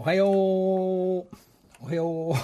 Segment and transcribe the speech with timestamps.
[0.00, 0.28] おはよう。
[0.30, 1.28] お
[1.82, 2.34] はよう。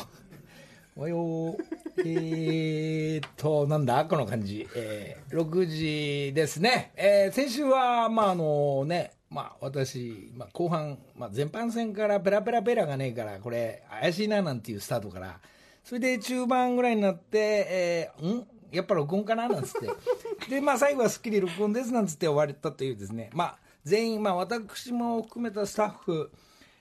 [0.95, 1.57] おはよう。
[2.01, 4.05] えーっと、なんだ？
[4.05, 4.69] この感じ。
[4.77, 6.93] えー、6時ですね。
[6.97, 15.41] えー、先週は、まあ、あのね、まあ、私、まあ、後半、まあ、前半戦からペラペラペラがねえから、これ、怪しいななんていうスタートから、
[15.83, 17.39] それで中盤ぐらいになって、
[17.71, 18.47] えー、ん？
[18.71, 19.49] やっぱ録音かな？
[19.49, 20.51] なんつって。
[20.51, 26.31] で、まあ、最後はスッキリ録音ですなんつって終わったというですね、まあ、全員、まあ、私も含めたスタッフ、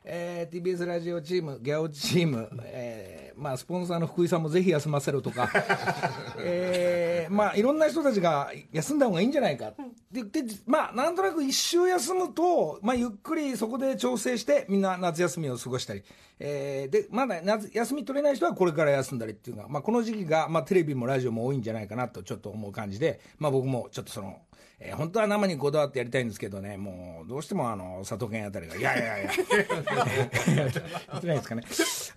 [0.08, 5.50] えー TBS ラジオチーム、ギャオチーム、えーまあ、スポンサーの福井さんもぜひ休ませろとか、
[6.40, 9.70] えーまあ、いろんな人たちが休んだ方がいいんじゃないか。
[9.70, 9.84] って
[10.14, 16.04] 言って、まあ、なんとなく一周休むと、まあ、ゆっくりそこで調整して、みんな夏休みを過ごしたり、
[16.40, 24.38] えーで、まだ夏休み取れない人はこれから休んだりっていうのが、まあ、この時期が、まあ、テレビもラジオも多いんじゃないかなとちょっと思う感じで、まあ、僕もちょっとその、
[24.80, 30.68] えー本当は生にこだわってやりたいんですけどね、もうどうしてもあの佐藤健あたりが、いやいやいや、や
[31.18, 31.64] ってないですかね。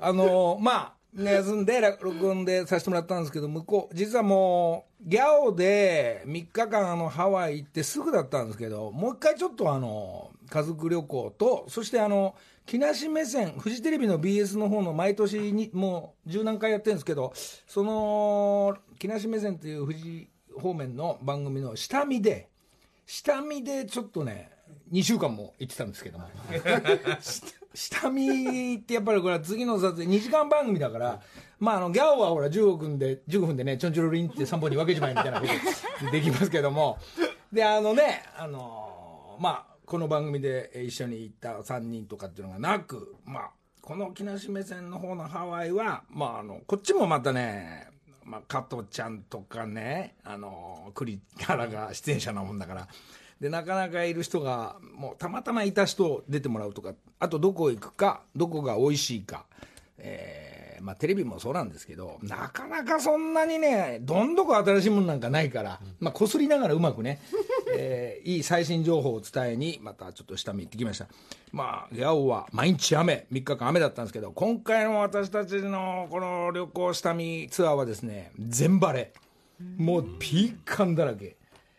[0.01, 12.35] あのまあ、ね、休んで録音でさせてもらったんですけど、向こう、実はもう、ギャオで3日間あのハワイ行ってすぐだったんですけど、もう一回ちょっとあの、家族旅行と、そしてあの、
[12.67, 17.33] 木梨目線、フジテレビの BS の方の毎年に、もう十何回やってるんですけど、
[17.67, 20.29] その、木梨目線というフジ
[20.59, 22.49] 方面の番組の下見で、
[23.07, 24.51] 下見でちょっとね、
[24.93, 26.29] 2週間も行ってたんですけども。
[27.75, 31.21] 下見ってやっぱりこれは次の撮影2時間番組だから、
[31.61, 36.99] まああのギャオはほら15分で15分でねちょんちょろりんって3本に分けちまえみたいなこと できますけども
[37.53, 43.51] であのねあのまあこの番組で一緒に行った3人とかっていうのがなくまあ
[43.81, 47.89] この木梨目線の方のハワイはまああのこっちもまたね
[48.29, 52.89] まあ、加藤ちゃんとかね、あの、栗原が出演者なもんだから、
[53.41, 59.47] で、なかなかいる人が、もうたまたまいた人出てもらうとか、あとどこ行くか、どこが美味しいか、
[59.99, 67.21] えーまあテレビもそうなんですけど、なかなかそんなにね、どんどこ新しいものなんかないから、まあこすりながらうまくね、
[67.77, 71.07] えーいい最新情報を伝えに、またちょっと下見行ってきました。
[71.53, 79.13] まあ、ギャオは毎日雨、3日間雨だったんですけど、今回の私たちのこの旅行下見ツアーはですね、全晴れ。
[79.77, 81.37] もうピーカンだらけ。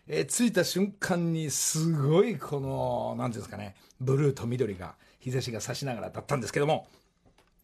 [0.08, 6.88] えー着いた瞬間にすごいこの、なんていうんですかね、ブルーと緑が、日差しが差しながらだったんですけども、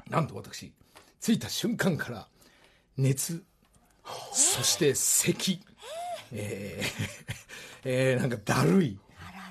[0.09, 0.71] なんと私、
[1.19, 2.27] 着いた瞬間から、
[2.97, 3.43] 熱、
[4.31, 5.59] そして咳、
[6.31, 7.45] えー
[7.85, 8.99] えーなんかだるい、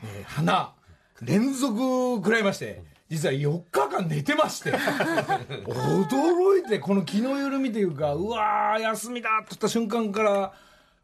[0.02, 0.74] えー鼻、
[1.22, 1.78] 連続
[2.16, 10.52] 食らいまして、実は4日間寝てまして、驚いて、この気の緩みというか、うわー、休みだって言った瞬間から、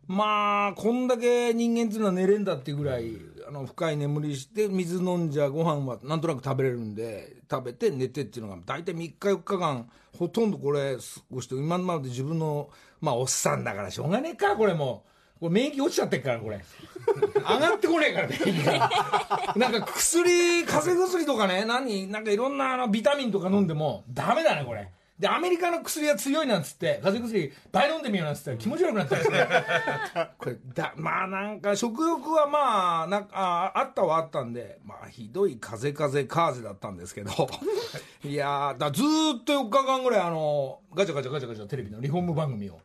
[0.08, 3.12] まあ、こんだけ人間っていうのは寝れんだっていうぐらい、
[3.46, 9.88] あの、深い眠りして、水飲んじゃご飯はなんとなく食べれるんで、食べて寝てっていうのが、大体3日4日間、
[10.18, 12.70] ほとんどこれ過ごして、今まで自分の、
[13.00, 15.10] まあ、おっさんだからしょうがねえか、これもう。
[15.40, 16.60] これ免疫落ちちゃってっから、これ。
[17.34, 19.54] 上がってこねえから、免疫が。
[19.56, 24.90] なんか薬、風邪薬とかね、何、なんかいろんなあのビタミンとか飲んでも、ダメだね、これ。
[25.20, 29.48] で、アメリカの薬は強いなんつって、風邪薬倍飲んでみようなんつったら気持ち悪くなったんですね。
[30.38, 37.32] これ、だ、まあなんか食欲はまあ、なんか、ああったはあったんで、まあひどい風邪風邪カーゼだったんですけど、
[38.24, 42.80] いやー、だずーっと4日間ぐらいあの、ガチャガチャガチャガチャテレビのリフォーム番組を。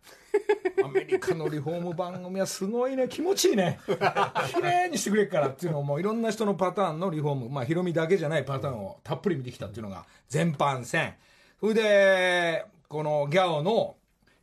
[0.83, 3.79] アメリカのリフォーム番組はすごいね、気持ちいいね。
[4.53, 11.15] 綺麗にしてくれっからっていうのをもういろんな人のパターンのリフォーム、まあヒロミだけじゃないパターンをたっぷり見てきたっていうのが全般戦。
[11.59, 13.95] それで、このギャオの、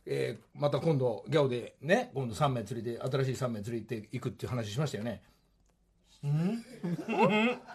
[0.05, 5.21] えーまた今度ギャオでね、今度3名連れて、新しい3名連れていくっていう話しましたよね。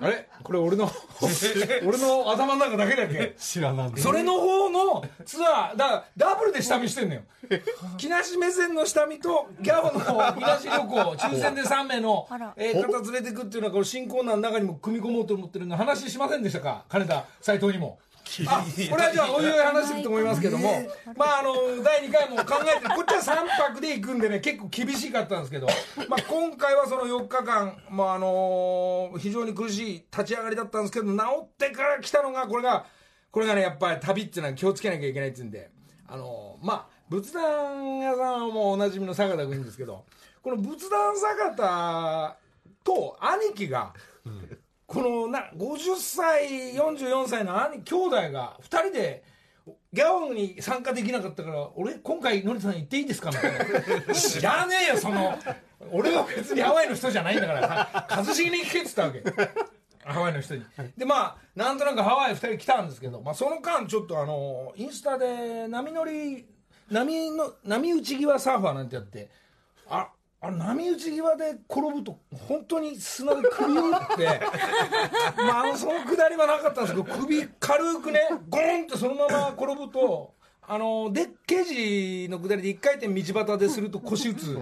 [0.00, 0.26] あれ？
[0.42, 0.90] これ俺の
[1.86, 3.34] 俺の頭の中だけだっけ？
[3.38, 7.22] 知らなんでそれの方のツアー、だからダブルで下見してんのよ。
[7.98, 10.00] 木梨目線の下見と、ギャオの
[10.34, 12.26] 東旅行、抽選で3名の
[12.56, 16.84] えー方連れてくっていうのは、この新コーナーの中にも組み込もうと思ってるの話しませんでしたか？
[16.88, 17.98] 金田斎藤にも。
[18.46, 20.70] あ、これはじゃあおいおい話してると思いますけども、
[21.16, 25.66] まああの、第2回も考えて、こっちは3泊で行くんでね、結構厳しかったんですけど、
[26.08, 32.86] まあ今回はその4日間、まああの非常に苦しい立ち上がりだったんですけど、治ってから来たのが、これが、
[33.30, 35.70] これがね、やっぱり旅っていうのは気をつけなきゃいけないっていうんで、
[36.06, 40.04] あのまあ、仏壇屋さんはもうおなじみの坂田君ですけど、
[40.42, 42.36] この仏壇坂田
[42.84, 43.92] と兄貴が、
[44.88, 49.22] このな50歳44歳の兄兄弟が2人で
[49.92, 53.28] ギャオに参加できなかったから俺今回のりさん行っていいですか？
[53.28, 53.52] みたい
[54.08, 54.14] な。
[54.16, 55.38] 知らねえよその。
[55.92, 58.06] 俺は別にハワイの人じゃないんだから。
[58.08, 59.22] さ一茂に聞けっつったわけ。
[60.04, 60.64] ハワイの人に。
[60.96, 66.46] でまあなんとなくハワイ2人来たんですけど、まあ、その間ちょっとあのインスタで波乗り
[66.90, 69.28] 波の波打ち際サーファーなんてやって
[69.90, 70.08] あ
[70.40, 72.18] あ波打ち際で転ぶと
[72.48, 74.40] 本当に砂で首を打って
[75.36, 80.34] まああのそのくだりはなかったんですけど首軽くねゴーンってそのまま転ぶと
[80.70, 84.58] あので刑事のくだりで一回転道端ですると腰打つ。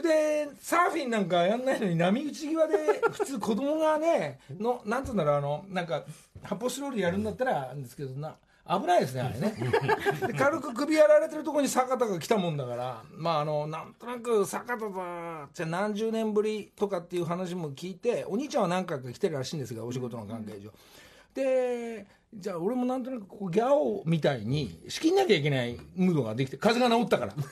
[0.00, 2.76] でサーフィンなんかやんないのに波打ち際で
[3.10, 6.04] 普通子供がねのなんつうんだろうあのなんか
[6.42, 8.36] 発泡スチロールやるんだったらあんですけどな
[8.66, 9.54] 危ないですねあれね。
[10.26, 20.70] で軽く首やられてるところに坂田が来たもんだからまああのなんとなく坂田だじゃあ何十年ぶりとかっていう話も聞いてお兄ちゃんは何回か来てるらしいんですがお仕事の関係上。
[21.34, 27.34] でじゃあ俺もなんとなくこうギャオみたいに仕切んなきゃいけないムードができて風が治ったから。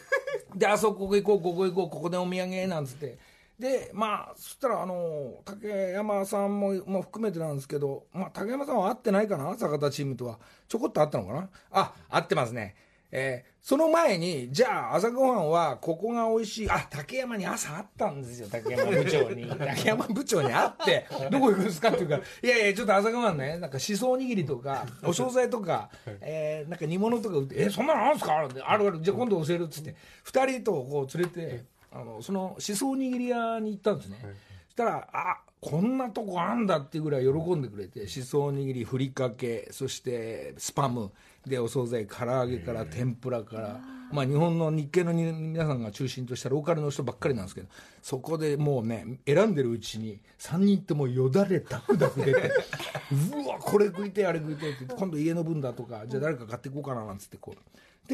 [0.54, 3.18] であそこ行こうここ行こうここでお土産なんつって
[3.62, 10.40] でまあそしたらあの竹山さんもも含めてなんですけど、まあ、竹山さんは会ってないかな坂田チームとは。
[10.66, 11.48] ちょこっと会ったのかな？
[11.70, 12.74] あ会ってますね。
[13.14, 16.70] えー、その前に、じゃあ朝ごはんはここが美味しい。
[16.70, 19.46] あ、竹山に朝会ったんですよ、竹山部長に。
[19.54, 25.90] 竹山部長に会って、どこ行くんですかっていうか、いやいや、ちょっと朝ごはんね、なんかしそおにぎりとか、お惣菜とか、
[26.22, 28.38] えー、なんか煮物とか売って、え、そんなのあるんですか？
[28.38, 29.94] あるある、じゃあ今度教えるっつって、
[30.24, 34.18] 二人とこう連れて、あの、そのしそおにぎり屋に行ったんですね。
[34.66, 41.12] そしたら、あ、こんなとこあんだっていうぐらい喜んでくれてしそおにぎりふりかけそしてスパム。
[41.46, 43.80] でお惣菜唐揚げから天ぷらから、
[44.12, 47.68] まあ、日本の日系の皆さんが中心としたローカルの人ばっかりなんですけど
[48.00, 52.40] そこでもうね選んでるうちに3人ってもうよだれダクダク出て
[53.44, 57.60] うわこれ食いてあれ食いてって今度家の分だとかじゃあ誰か買っていこうかななんつってこう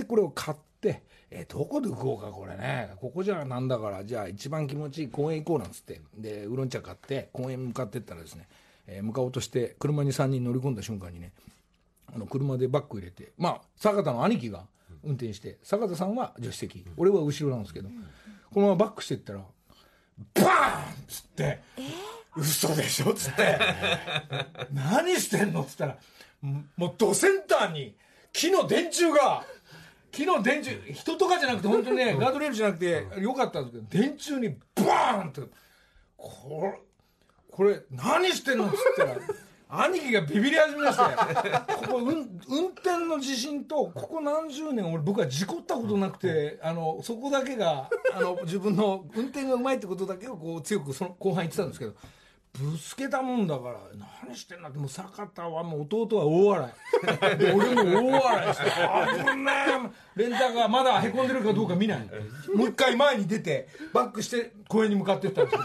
[0.00, 8.48] でこれを買ってえー、どこで食おうかこれねここじゃなんだからじゃあ一番気持ちいい公園行こうなんつってでウーロン茶買って公園向かってったらですね、
[8.86, 11.32] えー、向かおうとして車に3人乗り込んだ瞬間にね
[12.14, 14.64] あの車でバッグ入れてまあ坂田の兄貴が
[15.04, 17.90] 運転して坂田さんは助手席俺は後ろなんですけど
[18.52, 19.40] このままバックしていったら
[20.34, 21.60] バーンっつって
[22.36, 23.58] 「嘘でしょ」っつって
[24.72, 25.98] 「何してんの?」っつったら
[26.76, 27.94] もうドセンターに
[28.32, 29.44] 木の電柱が。
[30.12, 35.42] 昨日電柱人とかじゃなくて本当にねガードレールじゃなくてよかったんですけど電柱にバーンって
[36.16, 36.80] これ
[37.50, 39.16] これ何してんのっつったら
[39.70, 51.94] 兄貴がビビり始めましてここ、うん、運転の自信とここ何十年俺僕は事故ったことなくてあのそこだけがあの自分の運転がうまいってことだけをこう強くその後半言ってたんですけど
[52.60, 53.78] ぶつけたもんだから
[54.24, 56.74] 何してんだってもう坂田はもう弟は大笑
[57.34, 57.38] い。
[57.38, 58.70] で俺も大笑いして
[59.30, 59.52] 危ね。
[60.16, 62.10] えレンタカーまだへこんでるかどうか見ない。
[62.54, 65.62] もう一回前に出てバックして公園に向かってったんですよ。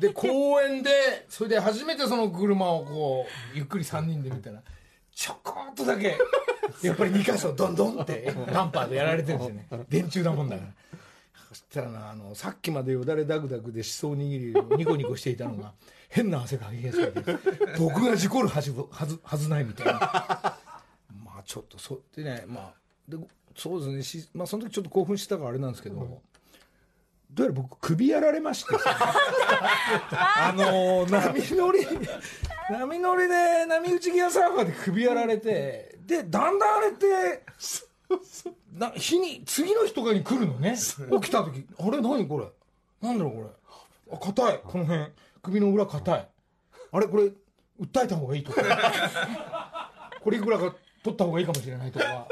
[0.00, 0.90] で公園で
[1.28, 4.62] それで初めてその車をこうゆっくり3人で見たら
[5.14, 6.18] ちょこっとだけ
[6.82, 9.84] やっぱり2箇所ドンドンってダンパーでやられてるんですよね。
[9.88, 10.68] 電柱だもんだから
[11.48, 15.72] そしたらなあのさっきまでよだれだくだくでしそおにぎりをニコニコしていたのが
[16.10, 17.38] 変な汗が激しくて
[17.78, 19.98] 僕が事故るはずはずはずないみたいな。
[21.24, 22.74] まあちょっとそでねまあ
[23.08, 23.16] で
[23.56, 26.18] そうですねし、まあ、その時ちょっと興奮してたからあれなんですけど、うん、ど
[27.38, 28.74] うやら僕首やられまして
[30.12, 31.80] あの波乗り
[32.70, 37.42] 波乗りで波打ち際サーファーで首やられてでだんだんあれって
[38.72, 40.76] な日に次の日とかに来るのね。
[40.76, 41.66] 起きた時。
[41.78, 42.00] あれ？
[42.00, 42.46] 何これ？
[43.06, 43.48] なんだろうこれ？
[44.14, 44.60] あ硬い。
[44.64, 45.10] この辺。
[45.42, 46.28] 首の裏硬い。
[46.92, 47.06] あれ？
[47.06, 47.24] これ
[47.80, 48.62] 訴えた方がいいとか。
[50.22, 52.26] これいくらか取った方がいいかもしれないとか。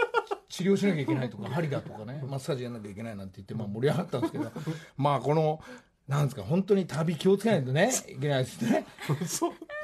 [0.49, 1.49] 治療しなきゃいけないとか。
[1.49, 2.23] 針だとかね。
[2.26, 4.50] マッサージやんなきゃいけないなんて言って、まあ、盛り上がったんですけど。
[4.97, 5.61] まあこの
[6.09, 8.87] なんですか本当に旅気をつけないとね いけないですね。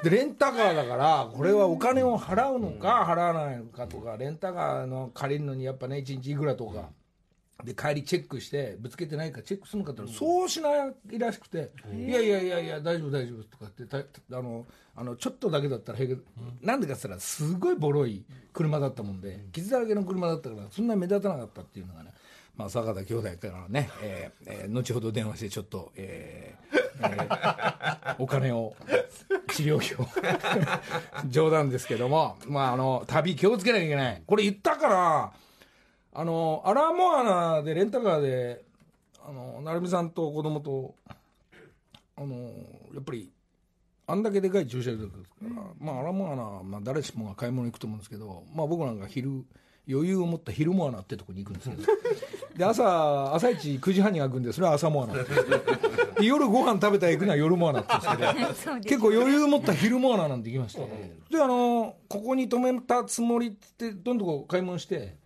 [0.04, 6.90] でレンタカーだからこれはお金を払うのか払わないのかとかレンタカーの借りるのにやっぱね1日いくらとか。
[7.64, 16.22] で帰りチェックしてぶつけてないかチェックするのかってそうしないらしくて「いやいやいやいや大丈夫大丈夫」とかってあのあのちょっとだけだったら平気
[16.60, 22.12] なんでかっつったらすごいボロい車だったもんで傷だらけの車だったからそんな目立たなかったっていうのがね
[22.56, 28.76] まあ、坂田兄弟からね、えーえー、後ほど電話してちょっと、えーえー、お金を
[29.48, 30.08] 治療費を
[31.28, 34.22] 冗談ですけども、まあ、あの旅気をつけなきゃいけない。
[34.26, 35.32] これ言ったから
[36.14, 38.64] あのアラモアナでレンタカーで
[39.26, 40.94] あの成美さんと子供と
[42.16, 42.34] あの
[42.92, 43.32] やっぱり
[44.06, 49.44] あんだけでかい駐車場ですから、まあ、アラモアナ、まあ、誰しもが買い物行くと思うんですけど、まあ、僕なんか昼
[49.88, 51.82] 余裕を持った昼も穴ってとこに行くんですけど。
[52.56, 55.24] で朝朝一9時半に開くんでそれは朝モアナで
[56.20, 60.80] 夜ご飯食べたら行くのは夜モアナって言うんですけど結構余裕持った昼モアナなんて行きまして
[61.30, 65.16] であのここに泊めたつもりってどんどん買い物して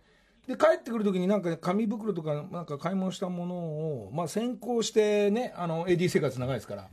[0.47, 6.87] で帰ってくる時になんか紙袋とかなんか買い物したものを、まあ、先行してねあの AD 生活長いですから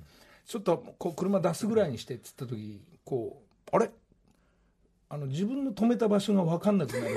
[0.46, 3.40] ちょっとこう車出すぐらいにしてっつった時こ
[3.72, 3.90] うあれ？
[5.08, 7.14] あの自分の止めた場所が分かんなくなる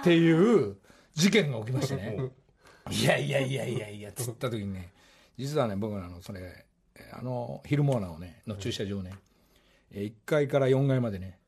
[0.00, 0.76] っていう
[1.14, 2.30] 事件が起きましてね。
[2.90, 4.90] いやいやいやいやいやつった時にね
[5.38, 6.66] 実はね僕らのそれ
[7.12, 9.12] あのヒルモーナーをねの駐車場ね、
[9.90, 11.38] え1階から4階までね、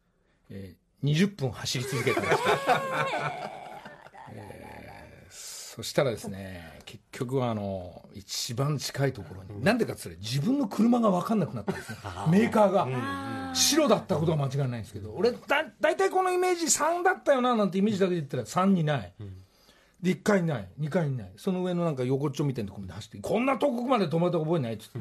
[0.50, 2.38] えー、20分走り続けたんですよ、
[4.32, 11.98] えー、そしたらですね結局はあの一番近いところに、なんでかっつったら自分の車が分かんなくなったんですね。
[12.30, 15.38] メーカーが、白だったことは間違いないんですけど俺だ
[15.80, 19.12] 大体このイメージ3だったよななんてイメージだけで言ったら3にない、
[20.06, 20.68] で1回ない。
[20.78, 21.32] 2回にない。
[21.36, 25.00] その上のなんか横っちょみたいなとこまで走ってこんな遠くまで止まった覚えないっつって。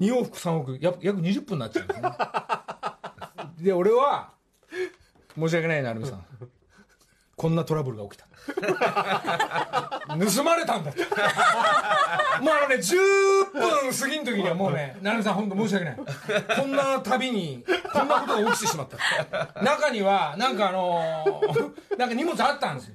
[0.00, 2.10] 2往復3往復約20分になっちゃうんですね。
[3.60, 4.30] で俺は
[5.36, 6.24] 申し訳ないなアルミさん。
[7.36, 8.26] こんなトラブルが起きた。
[10.08, 15.96] 盗まれたんだもうあのね10分過ぎん時にはもうね成美さん本当申し訳ない。
[15.96, 19.62] こんな旅にこんなことが起きてしまった。
[19.62, 22.94] 中にはなんかあのー、なんか荷物あったんですよ。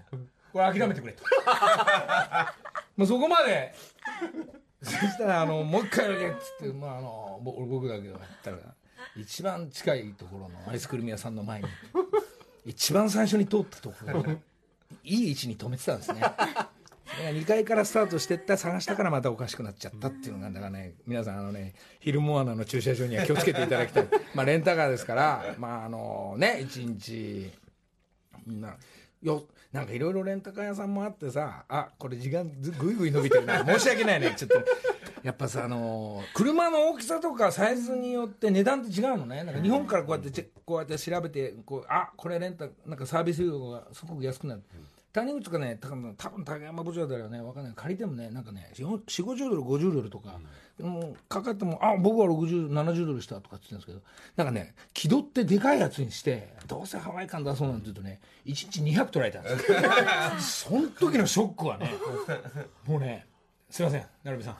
[0.58, 1.24] これ諦めてくれと。
[2.98, 3.74] もうそこまで。
[4.82, 8.58] そしたらあのもう一回だけっつって、まあ、あの僕だけがやったら
[9.16, 11.68] 一番近いところのアイスクリーム屋さんの前に
[12.66, 14.24] 一番最初に通ったところ
[15.04, 16.22] いい位置に止めてたんですね。
[17.18, 24.08] 2階からスタートしてった探したからまたおかしくなっちゃったっていうのがだからね皆さんあのねヒルモアナの駐車場には気をつけていただきたい。
[24.36, 27.52] まあレンタカーですからまああのね一日
[28.46, 28.76] な
[29.24, 33.64] よなんかいろいろレンタカー屋さんもあってさあこれ時間ぐいぐい伸びてるな。
[33.78, 34.34] 申し訳ないね。
[34.38, 34.64] ちょっと。
[35.24, 39.44] やっぱさあの車の大きさとかサイズによって値段って違うのね。
[39.44, 44.62] なんか日本からこうやってこうやって調べてこうあこれレンタなんかサービス料がすごく安くなる、
[45.22, 47.74] 谷口とかね多分多分竹山部長だよね分かんない。
[47.76, 50.40] 借りてもねなんかね4 5 0ドル50ドルとか、
[50.80, 54.18] うん、もうかかってもあ僕は6070ドルしたとかって言ってるんですけど。
[54.36, 60.78] なんかね気取ってでかいやつにしてどうせハワイ感出そうなんて言うとね1日200取られたんですよ。
[60.78, 61.92] その時のショックはね。
[62.86, 63.26] もうね
[63.70, 64.58] すいません成美さん。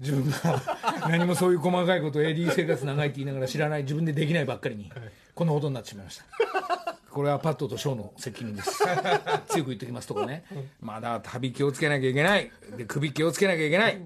[0.00, 0.62] 自分が
[1.08, 4.90] 何もそういう細かいことを AD 生活長いって言いながら知らない自分でできないばっかりに
[5.34, 8.82] こんなことになってしまいましたこれはパッドとショーの責任です。
[9.48, 10.44] 強く言ってきますとかね、
[10.80, 12.50] まだ旅気をつけなきゃいけない。
[12.76, 14.04] で首気をつけなきゃいけない。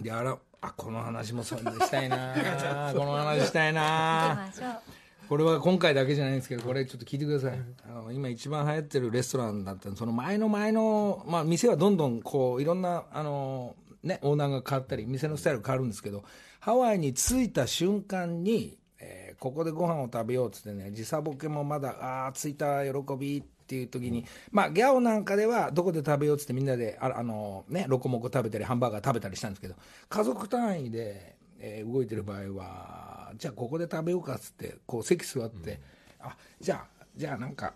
[0.00, 2.34] であらあこの話もそんでしたいな。
[2.92, 4.50] この話したいな。
[5.28, 7.58] これは今回だけじゃないんですけどこれちょっと聞いてください。
[7.88, 16.24] あの今一番流行ってるレストランだったその前の前の、まあ、店はどんどんこういろんなあの、ね、オーナーが変わったり店のスタイル変わるんですけど
[16.58, 18.76] ハワイに着いた瞬間に
[19.44, 29.74] ここでご飯を食べようっつってね時差ボケもまだああ着いた喜びっていう時に、うん、まあギャオなんかではどこで食べようっつってみんなでああのねロコモコ食べたりハンバーガー食べたりしたんですけど
[30.08, 35.72] 家族単位で、えー、動いてる場合はじゃあここで食べようかっつってこう席座って、
[36.22, 37.74] うん、あじゃあじゃあなんか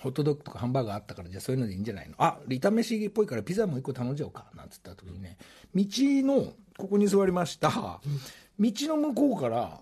[0.00, 2.14] ホットドッグとかハンバーガーあったからじゃあそういうのでいいんじゃないの？
[2.16, 5.36] あ炒めしっぽいからピザも1個頼んじゃおうかなんつった時にね
[5.74, 8.00] 道のここに座りました。
[8.58, 9.78] 道の向こうから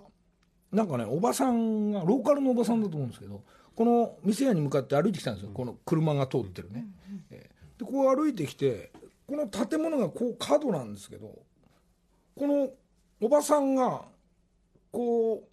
[0.72, 3.42] なんかねおばさんがローカルのおばさんだと思うんですけど
[3.74, 5.50] この店屋に向かって歩いてきたんですよ。
[5.54, 6.86] この車が通ってるね、
[7.30, 8.92] えー、でこう歩いてきて
[9.26, 11.38] この建物がこう角なんですけど
[12.36, 12.70] この
[13.20, 14.02] おばさんが
[14.90, 15.44] こ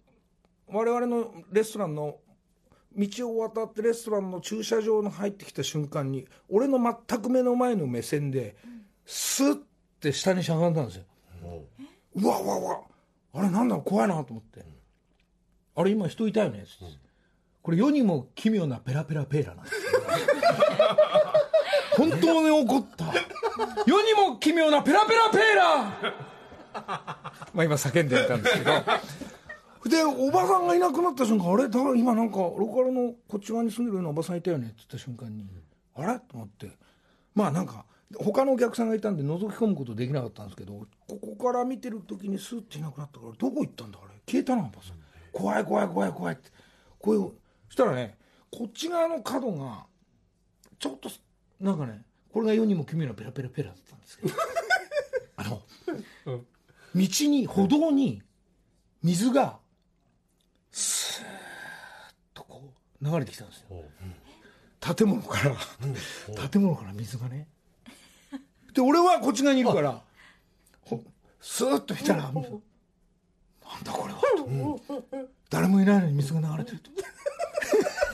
[0.68, 2.16] う我々のレストランの
[2.96, 8.56] 道を渡ってレストランの駐車場に入ってきた瞬間に俺の全く目の前の目線で
[9.04, 9.58] スッ
[10.00, 11.04] て下にしゃがんだんですよ。
[12.14, 12.26] う。
[12.26, 12.80] わうわうわ。
[13.34, 14.75] あれなんだ怖いなと思って。
[15.76, 16.70] あれ今人いたよね」っって、
[17.62, 19.76] これ世にも奇妙なペラペラペーラなんです
[21.96, 23.06] 本当に怒った。
[23.86, 26.14] 世にも奇妙なペラペラペーラ。
[27.54, 28.72] まあ今叫んでいたんですけど。
[29.88, 31.68] でおばさんがいなくなった瞬間あれ？
[31.70, 35.46] だ今なんかローカルのこっち側に住んでるようなおばさんいたよねって言った瞬間に、
[35.94, 36.18] あれ？
[36.18, 36.70] と思って。
[37.34, 37.86] まあなんか
[38.18, 43.98] 他のお客さんがいたんで覗き込むことできなかったんですけどここから見てる時にスッていなくなったからどこ行ったんだ？
[44.02, 44.12] あれ？
[44.26, 44.95] 消えたなおばさん
[45.36, 46.50] 怖い怖い怖い怖いって。
[46.98, 47.20] こういう
[47.68, 48.16] そしたらね
[48.50, 49.84] こっち側の角が
[50.78, 51.10] ちょっと
[51.60, 52.02] なんかね
[52.32, 54.34] これが世にも奇妙なペラペラペラだったんですけど。
[55.38, 55.62] あの、
[56.26, 56.46] うん、
[56.94, 58.22] 道に歩道に
[59.02, 59.58] 水が
[60.72, 61.26] スーッ
[62.32, 67.48] とこう流れてきたんですよ、うん、建物から、建物から水がね。
[68.72, 70.02] で俺はこっち側にいるから
[70.82, 71.02] ほ
[71.40, 72.32] スーッと見たら
[73.72, 74.48] なんだこれはと
[75.50, 76.90] 誰もいないのに水が流れてると。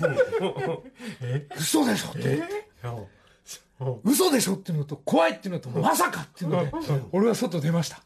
[1.59, 2.43] 嘘でしょって。
[4.05, 6.71] 嘘でしょっていうのと怖いっていうのとまさかっていうので
[7.13, 8.01] 俺は外出ました。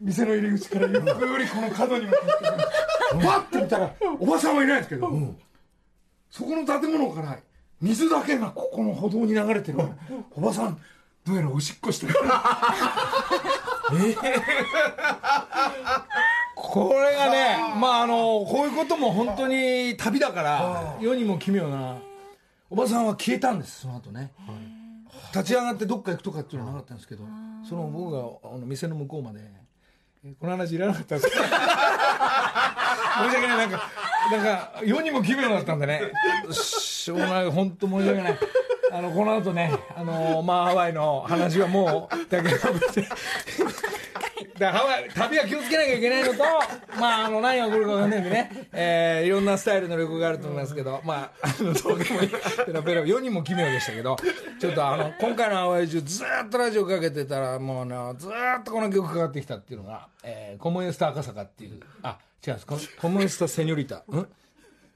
[0.00, 2.76] 店の入り口からゆっくりこの角に向かって。
[3.14, 5.08] パッて見たらおばさんはいないんですけど、
[6.30, 7.38] そこの建物から
[7.80, 9.90] 水だけがここの歩道に流れてるから
[10.32, 10.78] おばさん
[11.24, 12.14] どうやらおしっこしてる
[16.54, 21.98] これがねまああのこういうことも本当に旅だから世にも奇妙な
[22.70, 24.32] おばさんは消えたんですその後ね。
[25.32, 27.24] 立ち上がってどっか行くとかっていうのはなかったんですけど
[27.68, 29.40] その僕があの店の向こうまで
[30.24, 33.58] えこの話いらなかったんですか申し訳ない。
[33.58, 33.90] なんか
[34.32, 36.00] なんか世にも奇妙だったんでね。
[36.50, 37.50] しょうがない。
[37.50, 38.38] 本当申し訳ない
[38.92, 43.06] あのこの後ねあのまあハワイの話はもうだけ かぶって
[44.58, 46.38] だハワイ旅は気をつけなきゃいけないのと、
[46.98, 51.76] まあ、あの何が起こるか分かんないんでね、えーいろんなスタイルの旅行があると思いますけど、まあ、あのも
[52.66, 54.16] ペラペラ世にも奇妙でしたけど
[54.60, 61.80] ちょっとあの今回のハワイ中ずーっとラジオかけてたらもうねずーっとこの曲かかってきたっていうのが、えーコモエスタ赤坂っていう。
[62.02, 63.96] あ違うんですココモエスタセニョリタ。
[63.96, 64.28] ん？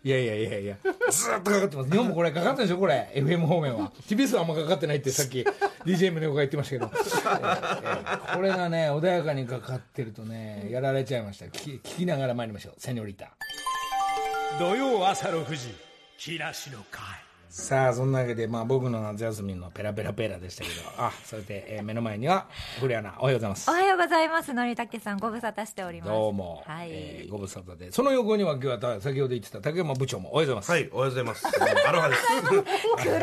[0.02, 0.76] いやいやいやいや、
[1.10, 1.90] ずーっとかかってます。
[1.90, 3.12] 日本もこれかかってるでしょ、これ。
[3.14, 3.92] FM 方面は。
[4.08, 5.44] TBS はあんまかかってないってさっき
[5.84, 6.90] DJ 宗岡が言ってましたけど。
[6.96, 11.46] えーえーこれがね、穏やかにかかってるとね、やられちゃいました。
[11.46, 12.74] 聞き聞きながら参りましょう。
[12.78, 13.32] セニョリタ。
[14.58, 15.74] 土曜朝6時
[16.16, 17.02] 木梨の会
[17.50, 22.46] さあ、そんなわけで、まあ僕の夏休みのペラペラペラでしたけど、あ、それで、えー目の前には、
[22.78, 23.72] 古谷アナ、おはようございますお。
[23.72, 24.52] はようございます。
[24.54, 26.12] のりたけさん、ご無沙汰しております。
[26.12, 26.88] どうも、はい。
[26.92, 30.70] えーご無沙汰で、その横には今日はた先ほど言ってた竹山部長もおはようございます。
[30.70, 31.46] はい、おはようございます。
[31.88, 32.22] アロハです。
[33.02, 33.20] 黒い。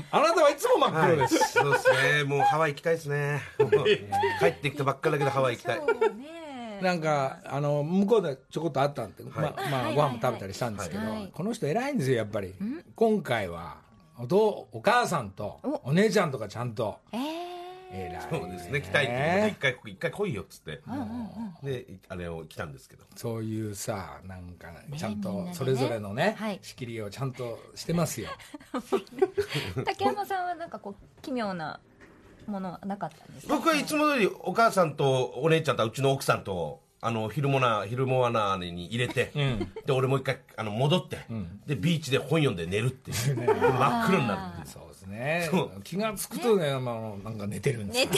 [0.10, 1.38] あなたはいつも真っ黒です。
[1.52, 2.24] そうですね。
[2.24, 3.42] もうハワイ行きたいですね。
[4.40, 5.80] 帰ってきたばっかりだけどハワイ行きたい。
[5.80, 6.39] ね。
[6.82, 9.94] なんかあの向こうでちょこっとあったんで、まあまあはい。
[9.94, 11.30] ご飯も食べたりしたんですけど、はい。
[11.32, 12.54] この人偉いんですよやっぱり。
[12.94, 13.78] 今回は
[14.18, 15.92] お父お母さんとお。
[15.92, 17.18] 姉ちゃんとかちゃんとえ
[17.92, 18.80] 偉いそうですね。
[18.80, 20.80] 来たいって言って一回一回来いよっつって。
[21.62, 23.04] で、あれを来たんですけど。
[23.16, 26.58] そういうさなんかちゃんとそれぞれのねはい。
[26.62, 28.28] 仕切りをちゃんとしてますよ。
[28.72, 31.80] ー、 竹山さんはなんかこう奇妙な
[32.50, 33.54] ものはなかったんですか？
[33.56, 39.32] 僕はいつも通りお母さんとお姉ちゃんとうちの奥さんと、あの、昼もな、昼もわなに入れて、
[39.86, 41.18] で、俺もう一回、あの、戻って、
[41.66, 43.36] で、ビーチで本読んで寝るっていう。
[43.46, 44.89] 真っ黒になるっていう。
[45.10, 45.50] ね。
[45.84, 48.08] 気が付くとね、まあ、なんか寝てるんですよ。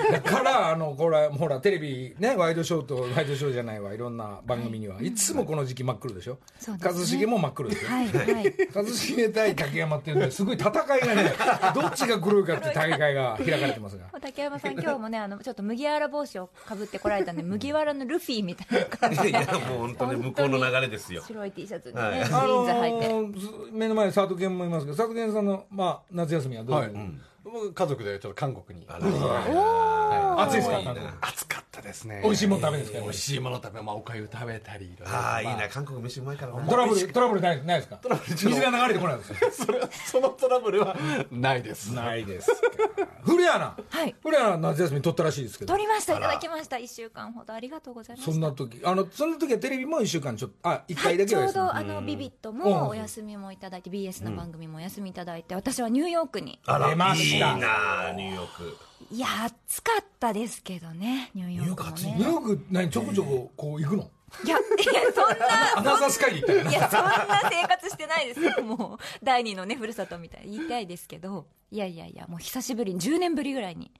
[0.00, 5.12] 寝てだからあのこれほらテレビねワイドショーとワイドショーじゃないわいろんな番組にはい。
[5.12, 6.38] つもこの時期真っ黒でしょ？
[6.58, 8.54] そう一茂も真っ黒ですよはいはい。
[8.84, 11.32] 一茂対竹山っていうねすごい戦いがね
[11.74, 14.06] どっちが黒いかっていう大会が開かれてますが。
[14.20, 21.22] 竹山さん、今日もね、あの、ちょっと麦わら帽子をかぶってこられたんで、麦わらのルフィみたいな感じいや、もう本当に向こうの流れですよ。
[21.26, 22.24] 白い T シャツにね、はい。
[22.24, 23.72] ジーンズ履いて。
[23.72, 26.92] 目の前に佐藤健もいますけど佐藤健さんの、まあ、夏休みはどう、はい、
[27.52, 28.86] 僕家族でちょっと韓国に。
[28.88, 30.94] 暑いですか？
[31.20, 32.04] 暑かったです。
[32.04, 32.20] ね。
[32.22, 33.00] 美味しいもの食べるんですか？
[33.02, 35.14] 美味しいもの食べまあおかゆ食べたりいろいろ。
[35.14, 35.68] ああ、いいまな。
[35.68, 36.66] 韓国飯うまいからな。
[36.66, 37.98] トラブルトラブルないないですか？
[38.28, 40.96] 水が流れてこないんですよ それはそのトラブルは
[41.30, 41.92] ないです。
[41.94, 42.56] ないですか。
[43.22, 43.76] 古谷アナ。
[43.90, 44.14] はい。
[44.22, 45.72] 古谷アナ夏休み取ったらしいですけど。
[45.74, 46.78] 取りました、いただきました。
[46.78, 47.52] 一週間ほど。
[47.52, 48.32] ありがとうございました。
[48.32, 56.58] そんな時あのそんな時はテレビも1週間ちょっとあ1回だけちょうどあのビビットうんもお休みもいただいて BS の番組もお休みいただいて私はニューヨークに。
[56.66, 58.76] あら出ましたいいな、ニューヨーク。
[59.10, 59.26] いや
[59.66, 64.10] 暑かったですけどねニューヨークもニューねヨーク何ちょこちょここう行くの？
[64.44, 65.46] いやいやそんな
[65.76, 68.40] アナザースカイで行ったよいやそんな生活してないです。
[68.42, 71.46] よもう第二のねふるさとみたいに言いたいですけど。
[71.70, 73.90] いやいやいやもう久しぶりに10年ぶりぐらいに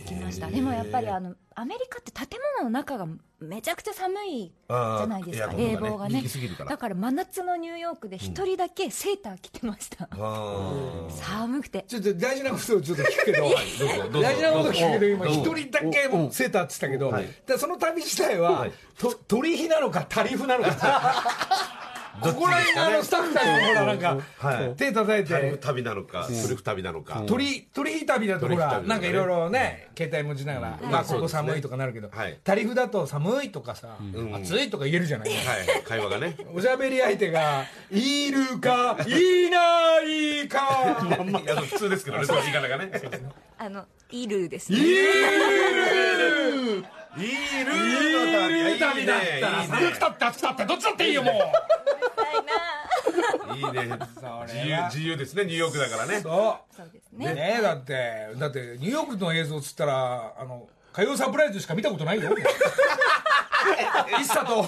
[0.00, 0.48] 行きました。
[0.48, 3.06] でもやっぱりあのアメリカって建物の中が
[3.40, 5.52] めちゃくちゃ寒いじゃないですか。
[5.52, 6.22] 冷房がね。
[6.68, 11.84] だから真夏のニューヨークで一人だけセーター着てました、あ寒くて。
[11.88, 13.50] ちょっと大事なことをちょっと聞くけど。
[14.20, 18.72] 大事なこと聞くけど今一人だけセーターって言ったけど、その旅自体は、はい。
[18.98, 20.70] と取り火なのかタリフなのか
[22.20, 24.74] ここら辺があのスタッフたちもほらなんか、はい。
[24.76, 27.22] 手叩いタリフて旅なのか、トリフ旅なのか。
[27.26, 32.38] 鳥鳥火旅だとほらなんかいろいろね携帯持ちながら、まあここ寒いとかなるけど、はい。
[32.42, 34.34] タリフだと寒いとかさ、ん。
[34.34, 35.38] 暑いとか言えるじゃない、はい、
[35.84, 36.36] 会話がね。
[36.52, 40.98] おしゃべり相手がいるかいないか。
[41.42, 42.90] いや、普通ですけどね、その言い方がね。
[43.58, 44.90] あのイルーですいねる
[47.16, 51.34] いるいる旅だったら寒くたって暑くたってどっちだっていいよもう。
[53.56, 53.98] い いいね
[54.46, 56.20] 自由自由ですねニューヨークだからね。
[56.20, 57.34] そうそうですね。
[57.34, 62.30] ねえだってだってニューヨークの映像っつったらあの火曜サプライズしか見たことないよ。
[64.20, 64.66] 一茶と。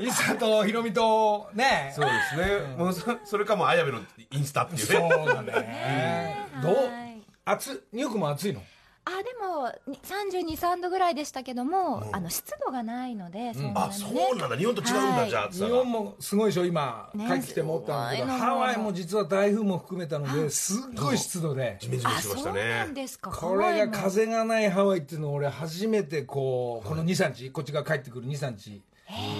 [0.00, 1.92] 一茶とひろみとね。
[1.94, 6.46] そうですね、もうそそれかもう綾部のインスタっていうそうねだね。
[6.62, 7.22] どうはい。
[7.44, 8.62] 暑いニューヨークも暑いの？
[9.08, 13.98] あでも32、3度ぐらいでしたけども、あの湿度がないので、そんなあにね。
[13.98, 14.56] そうなんだ。
[14.56, 15.30] 日本と違うんだ、はい。
[15.30, 17.26] じゃあ日本もすごいでしょ今、ね。
[17.26, 21.78] 帰ってきて思ったんだけどすごいのハワイも実は台風も含めたのですっごい湿度で。
[21.80, 23.30] ジメジメあしましたそうなんねですか。
[23.30, 28.82] これが風がないハワイっていうのを俺初めてこうこの23日こっちが帰ってくる23日。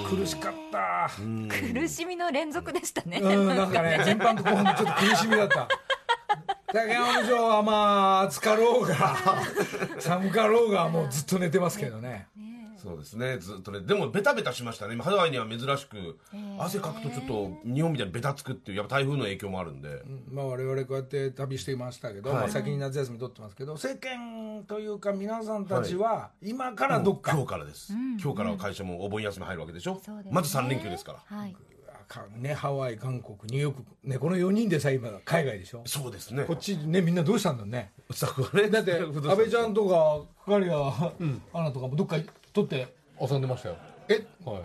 [0.09, 1.11] 苦しかった。
[1.11, 5.69] 苦しみの連続でしたね、うんなんかね 全般と後半ちょっと苦しみだった
[6.73, 9.17] 竹山部長はまあ暑かろうが
[9.99, 12.29] 寒かろうがもうずっと寝てますけどね。
[12.81, 13.81] そうですねずっとね。
[13.81, 14.95] でもベタベタしましたね。
[15.03, 16.17] ハワイには珍しく
[16.61, 20.01] 汗かくとちょっと日本みたいにベタつくっていうやっぱ台風の影響もあるんで、
[20.31, 22.39] まあ、我々こうやって旅していましたけど、はい。
[22.43, 30.01] まあ、先に夏休み取ってますけど世間というか皆さんたちは今からどっか、今日からです、今日からは会社もお盆休み入るわけでしょ？
[30.05, 30.31] そうですね。
[30.33, 31.37] まず3連休ですから。
[31.37, 31.68] はい、あ
[32.09, 35.83] かんねハワイ韓国ニューヨーク、ね、この4人でさ今海外でしょ？
[35.87, 36.45] そうですね。
[36.45, 37.93] こっちねみんなどうしたんだろうね？
[38.11, 40.75] スタッフはねだって安倍ちゃんとか係や、
[41.53, 42.17] アナとかもどっか
[42.53, 42.97] 取って。
[43.21, 43.77] 遊んでましたよ。
[44.09, 44.27] え？
[44.45, 44.63] はい。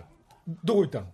[0.64, 1.06] どこ行ったの？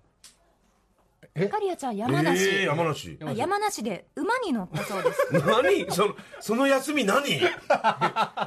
[1.48, 3.18] カリアちゃん山梨、えー、山梨。
[3.24, 5.32] あ山梨で馬に乗ったそうです。
[5.46, 5.90] 何？
[5.90, 7.24] そのその休み何？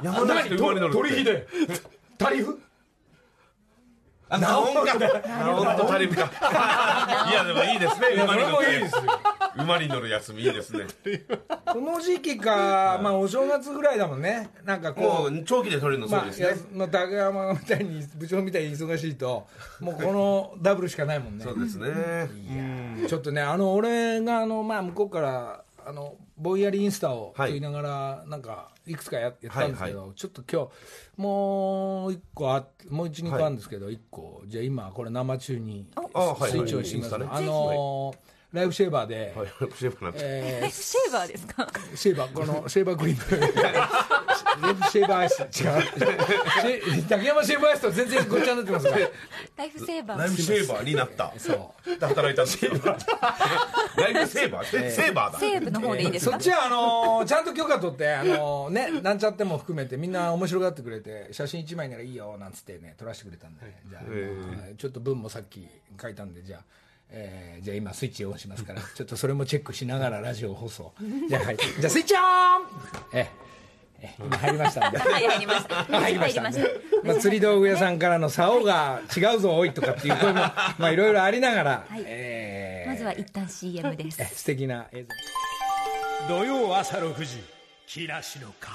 [0.02, 0.96] 山梨で馬に乗るって。
[0.96, 1.46] 取引で。
[2.18, 2.60] タリフ？
[2.60, 2.73] あ
[4.38, 4.98] ナオンか。
[4.98, 6.30] ナオンとタリブか。
[7.30, 8.08] いやでもいいですね。
[8.22, 8.52] 馬に乗って。
[8.52, 9.02] もいいですよ。
[9.56, 10.86] 馬に乗る休みいいですね。
[11.66, 14.50] この時期か、まあお正月ぐらいだもんね。
[14.64, 15.34] なんかもこう。
[15.34, 19.46] う長期で取れるのそうまあ、ですね、やまあ、竹山みたいに部長みたいに忙しいと
[19.80, 21.44] もうこのダブルしかないもんね。
[21.44, 22.28] そうですね。
[23.08, 27.52] ちょっとねあの俺があの、まあ、向こうからあのぼんやりインスタをとはい。
[27.52, 34.42] 言いながら、なんかいくつかややったんですけど、はいちょっと今日もう一個あもう一二個あるんですけど一、個。
[34.46, 41.66] じゃあ今これ生中にスイッチをしてみます、はいあのーライフシェーバーで、はいシェフなんてえーシェーバーですか？
[41.96, 43.40] シェーバー、このシェーバークリーム。
[44.68, 45.42] レブシェーバーアイス。
[45.42, 45.50] 違う。
[45.50, 48.96] シェ竹山シェーバーアイスと全然ごっちゃになってますが。
[49.56, 51.98] ライフセーバライーフシェーバーになったそう。
[51.98, 52.72] で働いたんですよ
[53.96, 56.32] ライフセーバーセセーバーだセーブの方でいいですか？
[56.32, 65.66] そっちはあのーちゃんと許可取って、あのーね、なんちゃっても含めてみんな面白がってくれて、写真1枚ならいいよなんつってね、撮らせてくれたんで、じゃあ、今ちょっと文もさっき
[66.00, 66.64] 書いたんで、じゃあ、
[67.10, 70.92] えーじゃあ今スイッチオンしますから、 ちょっとそれもチェックしながらラジオ放送。
[71.28, 71.56] じゃあ、はい。
[71.56, 72.20] じゃあスイッチオン！
[73.12, 73.30] え
[74.00, 74.98] え、今入りましたんで。
[74.98, 75.74] はい入りました。
[75.84, 76.68] 入りました入り
[77.04, 82.02] まあ、釣り道具屋さんからの竿が違うぞ多いとかっていう声もまあいろいろありながら、はい。
[82.04, 84.20] えーまずは一旦 CM です。
[84.22, 85.04] え素敵な映
[86.28, 86.28] 像。
[86.28, 87.42] 土曜朝6時
[87.86, 88.70] 木梨の会。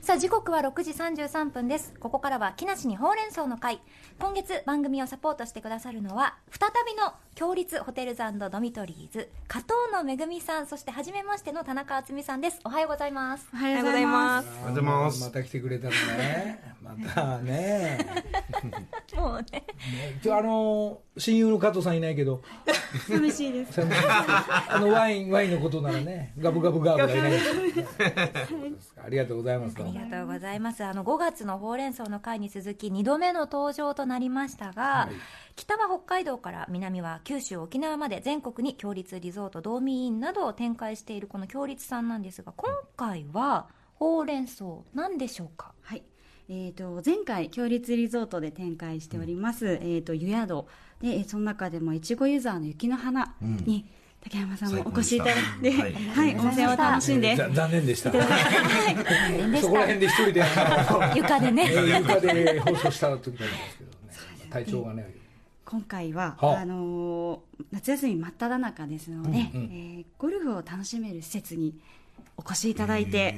[0.00, 1.94] さあ時刻は6時33分です。
[1.98, 3.80] ここからは木梨にほうれん草の会
[4.18, 12.60] 今月番組をサポートしてくださるのは再びの強立ホテルズドミトリーズ加藤のめぐみさんそして初めましての田中敦美さんです。
[12.64, 13.48] おはようございます。
[13.52, 14.48] おはようございます。
[14.48, 15.20] おはようございます。
[15.20, 16.60] また来てくれたのね。
[16.80, 17.98] またね。
[19.16, 19.44] もうね。
[19.50, 19.64] ね
[20.24, 22.42] 今日あの親友の加藤さんいないけど。
[23.08, 23.80] 寂しいです。
[24.68, 27.32] あのワインワインのことならねガブガブガブがいない。
[29.04, 29.76] ありがとうございます。
[29.80, 30.84] ありがとうございます。
[30.84, 35.08] あの5月のほうれん草の会に続き2度目の登場となりましたが、
[35.56, 44.64] 北は北海道から南は九州、沖縄まで全国に強立リゾート、道民院などを展開しているこの強立さんなんですが、今回はほうれん草
[44.94, 45.72] なんでしょうか？
[45.82, 46.02] はい。
[46.48, 50.64] えっ、と前回強立リゾートで展開しております、えっ、と湯宿。
[51.00, 53.86] でえーその中でもいちごユーザーの雪の花に、
[54.22, 58.10] 竹山さんもお越しいただいて、最はい、温泉を楽しんで、ざ残念でした。
[58.10, 60.42] でしそこら辺で一人で。
[61.16, 61.70] 床でね。
[61.98, 63.36] 床で放送した時なんで
[63.70, 63.90] すけど。
[63.90, 63.93] ね
[64.54, 65.12] 体調がね。
[65.64, 66.60] 今回は、はあ。
[66.60, 71.74] あのー夏休み真っ只中ですので、えーゴルフを楽しめる施設に
[72.36, 73.32] お越しいただいて、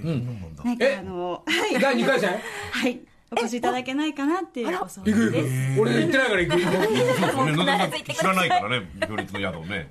[0.65, 0.97] なんかえ？
[0.97, 2.31] あのーはい、第2回戦？
[2.73, 3.01] はい、
[3.33, 5.81] お越しいただけないかなっていうご相行く談です。
[5.81, 6.65] 俺行ってないから行く ね。
[7.57, 8.15] なかなか必ず行ってください。
[8.17, 9.89] 知らないからね行列の宿をね。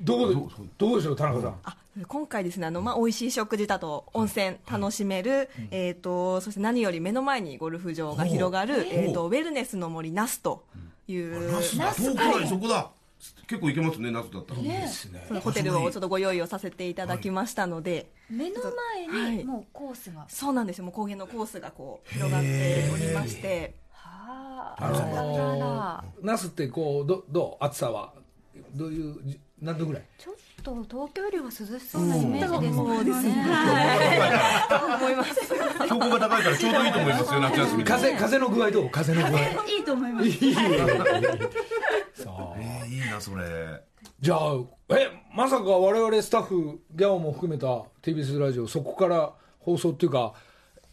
[0.00, 1.54] どうどうでしょう田中さん。
[1.64, 10.64] あ今回ですねあの、まあ、美味しい食事だと温泉楽しめる、えー、とそして何より目の前にゴルフ場が広がる、えー、とウェルネスの森ナスと
[11.08, 12.90] いうナス遠くないそこだ
[13.46, 14.60] 結構行けますねナスだったら。
[15.28, 18.60] そのホテルをちょっとご用意をさせていただきましたので、目の
[19.10, 19.36] 前はい。
[19.38, 20.24] にもうコースが。
[20.28, 20.84] そうなんですよ。
[20.84, 23.74] もう高原のコースがこう広がっておりまして。
[23.92, 26.04] はあ、あららら。
[26.22, 27.64] ナスってこうどどう？
[27.64, 28.14] 暑さは。
[28.74, 30.02] どういうじ何度ぐらい？
[30.18, 33.34] ちょっと東京よりは涼しそうなイメージですそうですね
[35.00, 35.16] 思い。
[35.16, 36.42] ます標高が高い。
[36.42, 36.88] からちょうどい。
[36.88, 36.92] い。
[36.92, 37.12] と思い。
[37.12, 39.52] ますよ夏休み風風の具合どう風の具合い。
[39.80, 39.84] い。
[39.84, 40.12] と思い。
[40.12, 40.30] ますい。
[40.30, 40.34] い。
[40.50, 40.52] い。
[40.52, 40.54] い。
[43.10, 43.82] なそれ
[44.20, 44.54] じゃあ
[44.90, 47.66] えまさか我々スタッフギャオも含めた
[48.02, 50.08] TBS ラジオそこから放送ってい。
[50.08, 50.34] うか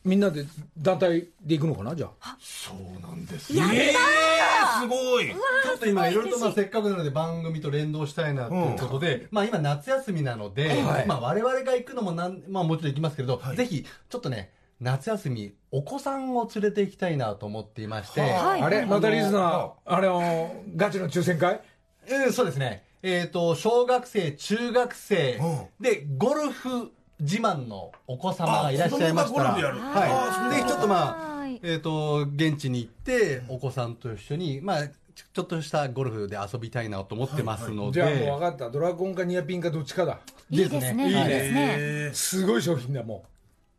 [0.07, 0.45] みんなで
[0.77, 2.37] 団体で行くのかなじゃあ？
[2.39, 5.27] そうなんですええー、すごい。
[5.27, 11.05] ちょっと今いろいろとまあせっかくなので番組と連動したいなということで、まあ今夏休みなので、はい。
[11.05, 18.61] まあ我々が行くのもなん、まあもちろん行きますけれど、ぜひちょっとね、夏休みお子さんを連れて行きたいなと思っていまして、はい。
[18.61, 21.61] あれまたリスナーあれのガチの抽選会？
[22.09, 22.83] うん、そうですね。
[23.03, 25.39] えっ、と、小学生、中学生、
[25.79, 29.79] で、ゴルフ自慢のお子様がいらっしゃいましたら、あ子供がゴルフやる。
[29.79, 30.55] はい。
[30.55, 38.69] ぜひちょっとまあはい、えっ、と、現地に行って、お子さんと一緒に、まあ、ちょっとしたゴルフで遊びたいなと思ってますのじゃあもうで、分かった。
[38.69, 40.19] ドラゴンかニアピンかどっちかだ。
[40.51, 41.07] いいですね。
[41.07, 42.11] いいですね。
[42.13, 43.23] すごい商品だも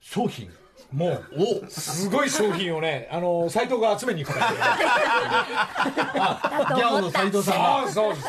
[0.01, 0.51] 商品？
[0.92, 1.24] うもう。
[1.70, 4.51] すごい商品をねあの斎藤が集めに行くから
[6.77, 8.27] ギャオの斉藤さんが、そうそうです。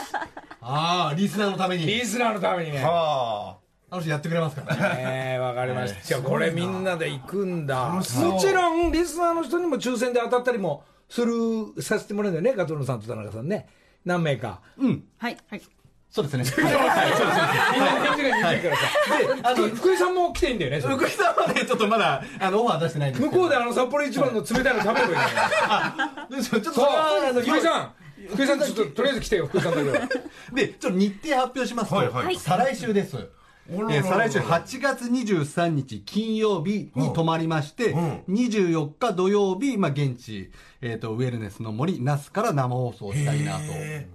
[0.61, 2.83] ああ、リスナーのために、リスナーのためにね。
[2.83, 3.58] はあ
[3.97, 4.95] の人やってくれますからね。
[4.97, 6.01] ええわかりました。
[6.01, 7.89] じゃあこれみんなで行くんだ。
[7.89, 13.67] もちろんリスナーの人にも抽選で当たったりもするさせてもらうんだよね、加藤さんと田中さんね。
[14.05, 14.61] 何名か。
[15.17, 15.37] はい
[16.11, 16.43] そうですね。
[16.57, 17.11] みんな返
[18.17, 18.89] 事が言ってるからさ。
[19.19, 20.81] で、あの福井さんも来ていいんだよね。
[20.81, 26.41] それ福井さんはね、ちょっとまだ、あの、オファー出してないんですけど向こうであの札幌一番の冷たいの食べればいいんだよ。
[26.41, 27.93] でちょっとそうそれはあの福井さん
[28.27, 30.09] 福井さんちょっととりあえず来てよ、福井さんだけは。
[30.55, 33.15] で、ちょっと日程発表しますと、はいはい再来週です。
[33.71, 38.23] えー再来週8月23日金曜日に泊まりまして、うん。
[38.29, 40.51] 24日土曜日、まあ、現地、
[40.81, 43.63] えっ、と、ウェルネスの森、那須から生放送したいなと。
[43.67, 44.07] へ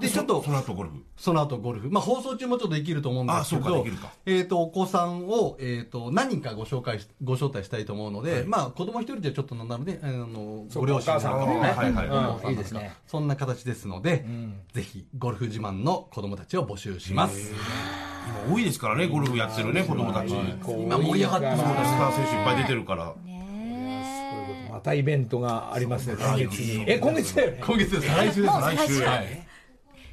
[0.00, 1.04] で、ちょっとそ、の後ゴルフ。
[1.16, 1.90] その後ゴルフ。
[1.90, 3.86] まあ、放送中もちょっとできると思うんですけど
[4.26, 12.50] えっ、と、お子さんを、えっ、と、何人かご紹介し、ご招待したいと思うので、まあ、子供一人でちょっとなので、あの、ご両親さんとかね、はいはいはい。
[12.50, 12.96] いいですね。
[13.06, 14.26] そんな形ですので、
[14.72, 17.52] ぜひ、ゴルフ自慢の子供たちを募集します。
[18.46, 20.28] 今多いですからねゴルフやってるね子供たち。
[20.34, 23.14] 今盛り上がってますスター選手いっぱい出てるから。
[23.24, 26.58] ねまたイベントがありますね、今月。
[26.58, 26.84] に。
[26.86, 27.62] え、今月だよね。
[27.64, 28.06] 今月です。
[28.08, 28.54] 再来週です。
[28.54, 29.02] 来週。
[29.02, 29.46] はい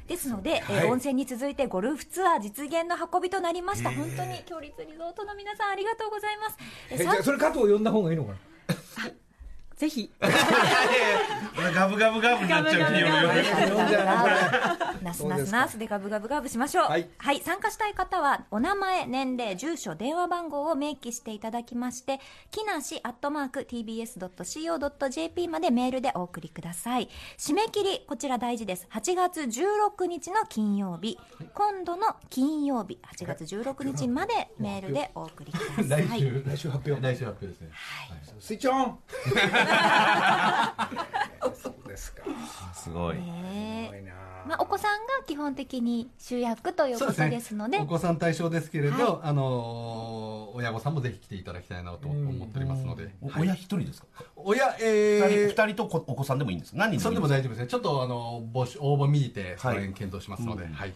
[0.08, 3.90] ですので、えー温泉に続いてゴルフツアー実現の運びとなりました。
[3.90, 6.56] 本当に強立リゾートの皆さんありがとうございます。
[6.90, 8.38] ええじゃあそれ加藤呼んだ方がいいのかな？
[9.82, 10.08] ぜひ
[11.74, 16.84] ガブガブガブになっちゃう企業よなこれナスナスナスでガブガブガブしましょう。
[16.84, 27.08] ははいい、参加したい方は、お名前、年齢、住所、電話番号を明記していただきまして、木梨アットマーク tbs.co.jp までメールでお送りください。
[27.36, 28.86] 締め切り、こちら大事です。
[28.92, 31.18] 8月16日の金曜日、
[31.54, 36.06] 今度の金曜日、8月16日までメールでお送りください。
[36.08, 37.70] 来週、来週発表来週発表ですね。
[38.38, 38.98] スイッチオン
[41.62, 42.22] そうですか。
[42.74, 43.16] すごい。
[43.16, 44.12] ねすごいな。
[44.46, 49.20] まあ、お子さんが基本的に主役ということですので、お子さん対象ですけれど、はい。
[49.22, 53.08] あのー親御さんもぜひ来ていただきたいなと思っておりますので。
[53.22, 54.06] お親一人ですか？
[54.36, 56.72] 親、二え人二人とこお子さんでもいいんです。
[56.72, 57.66] か何人ー、それでもいいん大丈夫ですね。
[57.68, 59.76] ちょっと、あの、募集、応募見て、そはい。
[59.76, 60.92] の辺検討しますので、はい。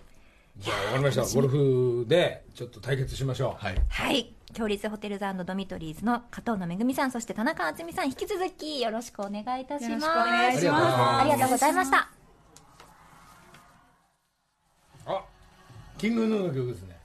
[0.58, 1.34] じゃあ分かりました。
[1.34, 3.64] ゴルフでちょっと対決しましょう。
[3.64, 3.76] はい。
[3.88, 4.34] はい。
[4.56, 9.90] 強立ホテルズドミトリーズの加藤野めぐみさん、そして田中敦美さん、引き続きよろしくお願いいたします。
[9.90, 11.20] よろしくお願いします。
[11.20, 12.08] ありがとうございました。
[15.04, 15.24] あ
[15.98, 16.96] キングヌーの曲ですね。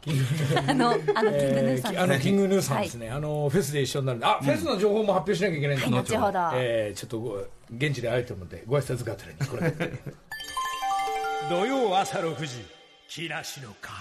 [0.00, 4.18] キングヌーあの、あの、キングヌーさん えーあのキングヌーさんですね、あのフェスで一緒になる。
[4.18, 6.38] んであ、フェスの情報も発表しなきゃいけないんで、はい、後ほど。
[6.54, 7.34] えーちょっとご
[7.70, 9.72] 現地で会えてるのでご挨拶がてらにこれ。
[11.48, 12.64] 土曜朝6時
[13.06, 13.92] 木梨の会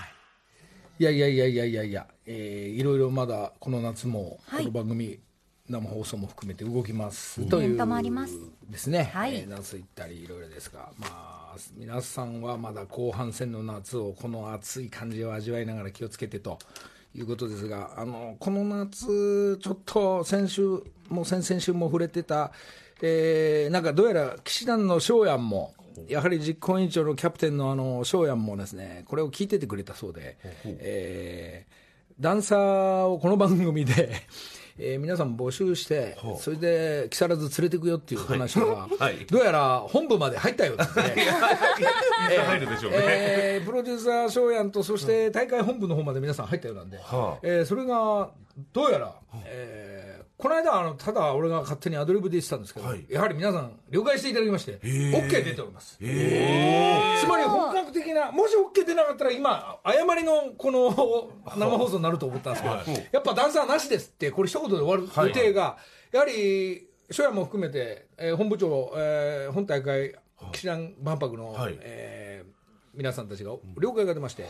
[1.01, 4.65] いやいやいやいやいやいや、えーいろいろまだこの夏もはい。
[4.65, 5.17] この番組、
[5.67, 8.37] 生放送も含めて動きます、イというベントもあります。
[8.69, 9.33] ですね、はい。
[9.33, 16.59] えー夏行ったりいろいろですがまあ皆さんはまだ後半戦の夏をこの暑い感じを味わいながら気をつけてと
[17.15, 22.51] いうことですがあのこの夏ちょっと先週も先々週も触れてた、
[23.01, 25.73] えーなんかどうやら騎士団の翔やんも
[26.07, 31.81] やはり実行委員長のキャプテンのあの翔やんもですねこれを聞いててくれたそうで、えー
[32.19, 34.11] ダンサーをこの番組で、
[34.77, 39.25] えー皆さん募集して、それで木更津連れてくよっていう話が、 はい。
[39.25, 40.83] どうやら本部まで入ったようで。
[40.85, 41.03] すね。
[42.45, 42.97] 入るでしょうね。
[43.01, 47.39] えープロデューサー翔やんと、そして大会本部の方まで皆さん入ったようなんで、はあ。
[47.41, 48.29] えーそれが
[48.71, 53.05] どうやら、えーこの間あの、ただ俺が勝手にアドリブで言ってたんですけど、はい。
[53.09, 55.97] やはり皆さん、了解していただきまして、OK 出ております。
[56.01, 57.71] えつまり他
[58.13, 62.75] なもし OK 出なかったら今誤りのこの 生放送になると思ったんですけど、
[63.11, 65.77] やっぱダンサーなしですってこれ一言で終わる予定が、
[66.11, 70.15] やはり初夜も含めて、えー本部長、えー本大会
[70.51, 71.77] 岸南万博の、はい。
[71.81, 72.51] えー
[72.93, 74.45] 皆さんたちが了解が出まして、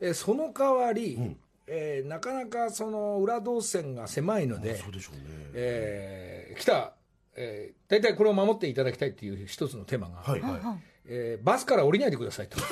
[0.00, 5.22] えーその代わり、えーなかなかその裏動線が狭いので、そうでしょうね。
[5.54, 6.92] えー来た、
[7.36, 10.60] えー大体これを守っていただきたいっていう一つのテーマが、はいはい。
[11.06, 12.56] えーバスから降りないでくださいと。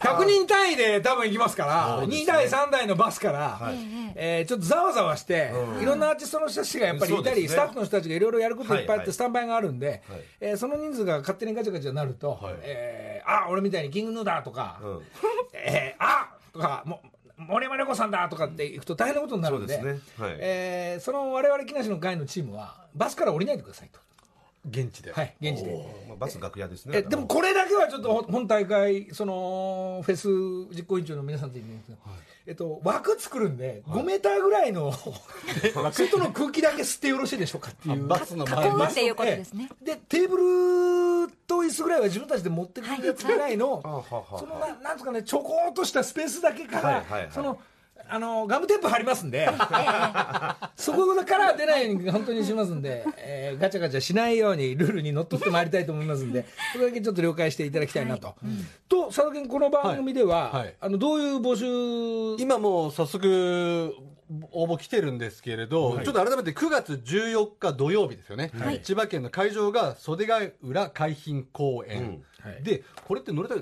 [0.00, 3.72] 100人単位で多分行きますから、2台、3台のバスから、
[4.14, 7.48] えーちょっとざわざわして、いろんなアーティストの人たちがやっぱりいたり、ね。
[7.48, 9.12] スタッフの人たちがいろいろやることいっぱいあって、はいはい。
[9.12, 10.02] スタンバイがあるんで、
[10.40, 15.02] えーその人数が勝手にガチャガチャになると、えーあ俺みたいにキングヌーだとか、うん。
[15.54, 16.15] えーあ
[16.56, 17.02] とか、も
[17.36, 24.00] 森山良子さんだとかって行くと大変なことになるんで、そうですねはいえーその我々木梨の会のチームは、バスから降りないでくださいと。
[24.68, 25.12] 現地で。
[25.12, 26.04] はい、現時点で。
[26.08, 30.28] まあバス楽屋ですねえでもこれだけはちょっとほ本大会そのフェス
[30.74, 31.98] 実行委員長の皆さんと言うんですけど、
[32.46, 34.92] えっと、枠作ると5メーターぐらいの
[35.92, 38.06] 外の空気だけ吸ってよろしいでしょうかっていう。
[38.06, 38.76] バスの囲前に。
[38.76, 39.68] むっていうことですね。
[39.70, 47.28] ええでテーブルと椅子ぐらいは自分たちで持ってくるやつぐらいの、はははそのななんですかねちょこっとしたスペースだけから、はいはいはい。
[47.32, 47.58] その
[48.08, 49.48] あのガムテープ貼りますんで、
[50.76, 58.34] そこから出ないように本当にしますんで、えーガチャガチャしないようにルールにのっとってまいりたいと思いますんで、それだけちょっと了解していただきたいなと。
[58.88, 60.62] と、佐渡君、この番組では、はい。
[60.62, 60.74] はい。
[60.80, 61.56] あのどういう募
[62.36, 63.94] 集、今もう早速
[64.52, 68.50] 応募来てるんですけれど、ちょっと改めて9月14日土曜日ですよね、
[68.82, 73.56] 千葉県の会場が袖ヶ浦海浜公園、はいでこれって乗れた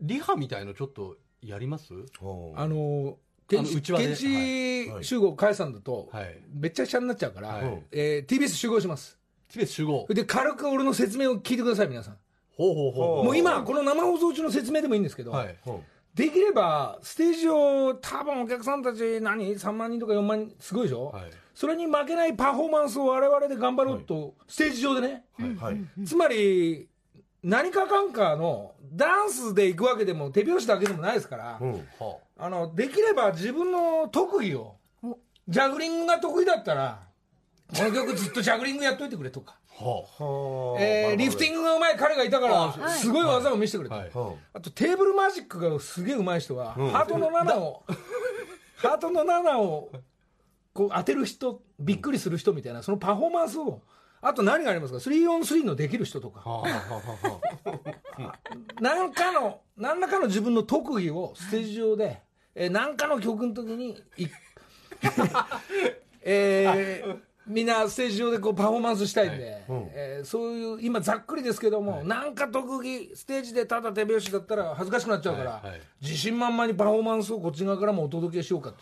[0.00, 1.92] リハみたいのちょっとやります？
[2.56, 3.16] あの
[3.48, 6.40] 現地現地集合解散だと、はい。
[6.54, 7.82] めっちゃくちゃになっちゃうから、はい。
[7.92, 9.18] えー TBS 集合します。
[9.48, 10.06] チベ集合？
[10.08, 12.16] で、軽く俺の説明を聞いてください、皆さん。
[12.56, 15.56] ほうほうほもう今、この生放送中の説明でもいいんですけど、はい。
[16.14, 21.30] できれば、ステージを、多分お客さんたち、何、3万人とか4万人、すごいでしょ、はい。
[21.54, 25.24] それに負けないパフォーマンスを我々で頑張ろうと、ステージ上でね、
[25.60, 26.04] はい。
[26.04, 26.88] つまり、
[27.44, 31.72] 何かかんかの、ダンスで行くわけでも、手拍子だけでもないですから、うん。
[31.98, 34.76] はあの、できれば自分の特技を、
[35.46, 37.02] ジャグリングが得意だったら、
[37.76, 39.84] この曲ずっとジャグリングやっといてくれとか、あ。
[39.84, 43.10] はえーリフティングがうまい彼がいたから、す。
[43.10, 43.94] ごい技を見せてくれと。
[43.94, 44.08] はい。
[44.08, 47.82] うんあとテーブルマジックがすげえ上手い人は、ハートの7を、
[48.76, 49.90] ハートの7を
[50.72, 53.82] こう当てる人、びっくりする人みたいな、そのパフォーマンスを、
[54.26, 56.42] あと何がありますか、3on3 のできる人とか、
[58.80, 62.22] 何かの、何らかの自分の特技をステージ上で、
[62.54, 64.26] えー何かの曲の時にい、
[66.22, 75.80] えーみんなステージ上でこうパフォーマンスしたいんで、えーそういう、今ざっくりですけども、なんか特技、ステージでただ手拍子だったら恥ずかしくなっちゃうから、はいはい。
[76.00, 78.76] 自信満々にパフォーマンスをこっち側からもお届けしようかと。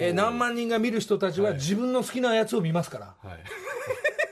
[0.00, 3.14] えー何万人が見る人たちは自分の好きなやつを見ますから。
[3.22, 3.38] はい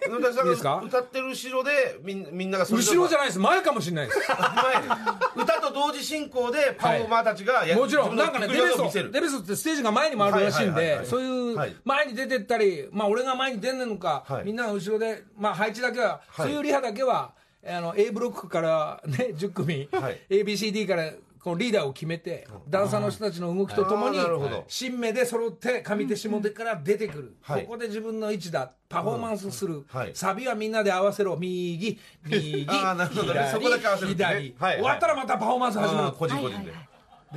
[0.07, 0.77] いいですか？
[0.77, 1.71] が歌ってる後ろで
[2.03, 4.19] みんみんながそれ後ろじゃないです、前かもしれないです。
[4.29, 5.45] 前。
[5.45, 11.07] 歌と同時進行でパフォーマーたちがやもちろん、なんかね、デベソ、デベソってステージが前に回るらしいんで、はいはいはいはい。
[11.07, 11.77] そういうはい。
[11.85, 14.45] 前に出てったり、まあ俺が前に出んねんのか、はい。
[14.45, 16.47] みんなが後ろで、まあ配置だけは、はい。
[16.49, 17.33] そういうリハだけは、
[17.67, 20.21] あの A ブロックからね、10組、はい。
[20.29, 21.11] ABCD から
[21.45, 24.19] このリーダーを決めて、ダンサーの人たちの動きとともに
[24.67, 27.37] 新芽で揃って、上手下手から出てくる。
[27.43, 29.85] はいここで自分の位置だ、パフォーマンスする。
[29.89, 31.37] はいサビはみんなで合わせろ。
[31.37, 34.57] 右、右、左そこだけ合わせるんですね左。
[34.59, 36.13] 終わったらまたパフォーマンス始まる。
[36.13, 36.73] 個人個人で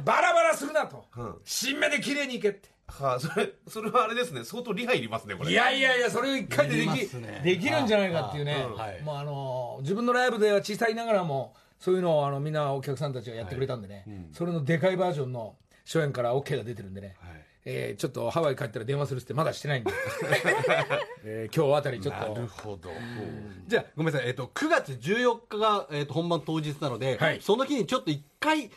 [0.03, 8.65] バラバラするなと、うん新芽で綺麗にいけってはあそれそれはあれですね相当リハいりますねこれいやいやいやそれを一回でできねできるんじゃないかっていうね、
[9.03, 17.45] もうあの自分のライブでは小さいながらもそういうのをあのみんなお客さんたちがやってくれたんでね、それのでかいバージョンの初演から OK が出てるんでね、はい。
[17.69, 19.91] えーちょっとハワイ帰ったら電話するってまだしてないんで、
[21.23, 22.89] えー今日あたりちょっなるとほど。
[23.67, 24.29] じゃあ、ごめんなさい。
[24.29, 27.41] えっ、と、9月14日が、えっ、と、本番当日なので、はい。
[27.41, 28.71] その日にちょっと一回、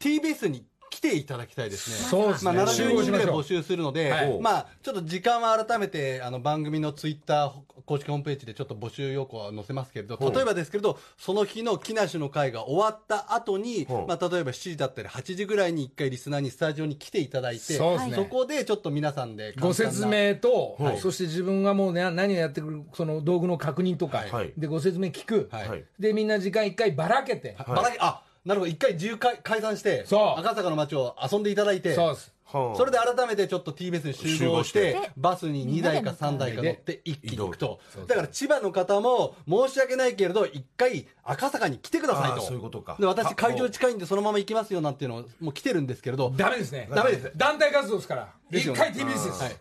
[0.00, 1.96] TBS に来ていただきたいですね。
[2.08, 2.52] そうですね。
[2.52, 4.38] まあ、集70人ぐらい募集するので、はい。
[4.40, 7.52] まあ、ちょっと時間は改めて、あの、番組のツイッター
[7.84, 18.28] 公式ホームページでちょっと募集要項は載せますけれど、例えばですけれど、その日の木梨の会が終わった後に、まあ、例えば7時だったり8時ぐらいに一回リスナーにスタジオに来ていただいて、そね。
[18.30, 20.98] こでちょっと皆さんでご説明と、はい。
[20.98, 24.52] そして自分がもう、ね、何をやってくるその道具の確認とか、はい。
[24.56, 25.50] でご説明聞く、
[25.98, 30.40] でみんな時間一回ばらけて、ばらけあなるほど一回自由解解散してそう。
[30.40, 32.34] 赤坂の街を遊んでいただいてそうです。
[32.44, 32.76] はあ。
[32.76, 37.80] それで改めてちょっと TBS に集合して集合してバスに2台か3台か乗って一気に行くと。
[38.06, 42.96] だから千葉の方も申し訳ないけれど一回赤坂に来てくださいあとそういうことか。
[43.00, 46.30] で私会場近いんでそのまま行きますよなんていうのもう来てるんですけれど。
[46.36, 46.88] ダメですね。
[46.94, 47.32] ダメです。
[47.34, 48.28] 団体活動ですから。
[48.50, 49.56] 一回 TBS です、はい。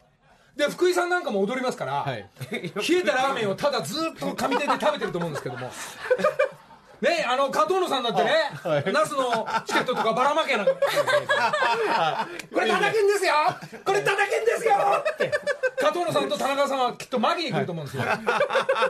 [0.58, 2.30] で福井さんなんかも踊りますから、はい。
[2.52, 5.72] 冷えたラーメンをただずっと上手で食べてると思うんですけども
[7.04, 8.32] ねあの加藤野さんだってね、
[8.94, 10.72] ナスのチケットとかばらまけなく。
[10.72, 10.78] て
[12.54, 13.34] これ叩けんですよ。
[13.84, 14.76] これ叩けんですよ。
[15.14, 15.32] って。
[15.78, 18.04] 加藤野さんと田中さんはきっとマギに来ると思うんですよ、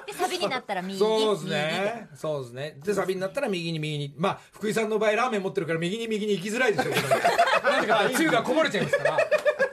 [0.05, 2.07] でサビになったら右そうですね。
[2.15, 2.77] そうですね。
[2.83, 4.13] でサビになったら右に右に。
[4.15, 6.93] まあ福井さんの場合ラーメン持ってるから右に右に行きづらいですよ。
[6.93, 9.17] け どなんでかつゆがこぼれちゃいますから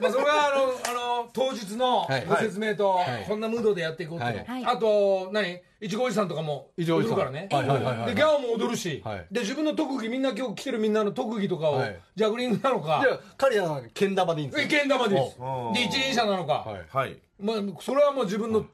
[0.01, 2.25] まあそれがあのあの当日のはい。
[2.25, 3.25] ご説明と、はい。
[3.27, 4.45] こんなムードでやっていこうと、はい。
[4.45, 4.65] はい。
[4.65, 5.61] あと何？
[5.79, 9.25] いちごおじさんとかも踊るからね、でギャオも踊るし、はい。
[9.31, 11.99] で自分の特技みんな今日来てるみんなの特技とかを、はい。
[12.15, 12.99] ジャグリングなのか。
[13.03, 15.37] じゃあ彼らはけん玉でいいんですよけん玉です。
[15.39, 16.85] おで一輪車なのか、はい。
[16.87, 17.17] はい。
[17.39, 18.65] まあ、それはもう自分の、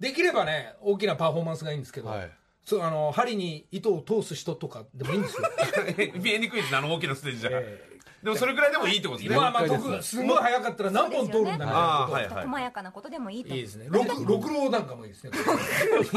[0.00, 2.30] できればね大きなパフォーマンスがいいんですけど、はい。
[2.64, 5.48] そうあの針に糸を通す人とかでもいいんですよ。
[6.22, 7.82] 見えにくいですねあの大きなステージじゃ、え
[8.22, 13.86] でもそれぐらいでもいいってことですね、まあまあ了解ですごい早かったら何本通るんだみたいなことああはいは細やかなことでもいいといいですね。
[13.90, 15.30] 六六郎なんかもいいですね。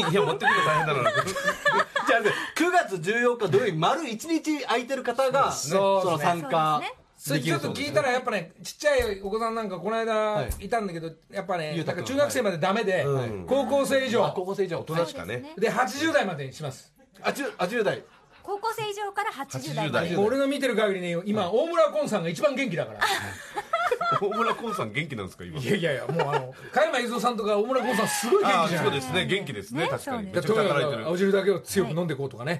[0.09, 1.11] い いや持ってくるの大変だな。
[2.07, 6.81] じゃあね9月14日土曜日丸1日空いてる方がその参加
[7.17, 10.65] それちょっと聞いたらやっぱねちっちゃいお子さんなんかこの間い。
[10.65, 14.79] いたんだけどやっぱね中学生までダメでうん高校生以あ上高校生以上。
[14.79, 15.53] 大人しかね。
[15.55, 16.91] で80代までにします。
[17.21, 18.03] あ10あ10代
[18.43, 20.07] 高校生以上から80代まで。
[20.07, 20.17] 80代。
[20.17, 22.99] もう俺の見てる限りね今大村崑さんが一番元気だから。
[24.21, 25.59] 大村崑さん元気なんですか今？
[25.59, 29.25] いやいやいやもうあの加山雄三さんとか大村崑さんすごい元ああ気じゃないそうですね。
[29.25, 29.83] 元気ですね。
[29.83, 30.31] ね確かに。
[30.31, 31.03] めそうとにかちゃくちゃ働いてる。
[31.03, 32.59] く青汁だけを強く飲んでいこうとかね、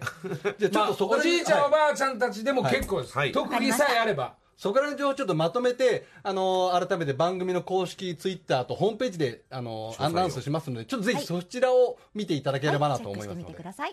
[0.58, 1.68] じゃあちょっとそこまあおらじいちゃん、はい。
[1.68, 3.32] おばあちゃんたちでも結構です、はい。
[3.32, 4.36] 特技さえあれば。
[4.58, 13.42] そこら辺の情報をちょっとまとめて、あのー改めて番組の公式ツイッターとホームページで、あのーアナウンスしますので、ちょっとぜひそちらを見ていただければなと思いますので。
[13.42, 13.66] チェックしてみてく。
[13.66, 13.92] ださい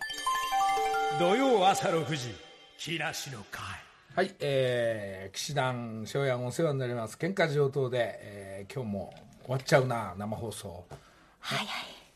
[1.17, 2.35] 土曜朝6時
[2.77, 3.65] 木梨の会。
[4.15, 7.17] はい、えー、騎士団庄屋もお世話になります。
[7.17, 10.85] 喧嘩上等で、えー今日も終わっちゃうな生放送。
[11.41, 11.59] はい。
[11.59, 11.67] はい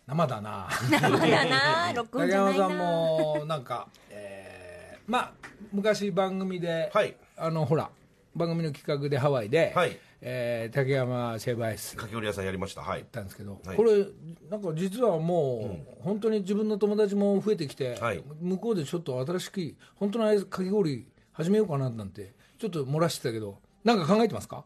[0.07, 0.69] 生だな。
[0.91, 2.65] 生だな録音竹じゃないな。
[2.65, 5.33] 山さんもなんか、えーまあ
[5.73, 7.17] 昔番組で、はい。
[7.37, 7.91] あのほら
[8.37, 12.81] 番組の企画でハワイで、はいえー竹山シェーバーアイスかき氷屋さんやりました。
[12.81, 13.01] はい。
[13.01, 13.77] ったんですけど、はい。
[13.77, 14.07] これ
[14.49, 18.23] なんか実はもう、本当に自分の友達も増えてきて、はい。
[18.41, 24.65] 向こうでちょっと新しく本当のあれかき氷始めようかななんてちょっと漏らしてたけどなんか考えてますか？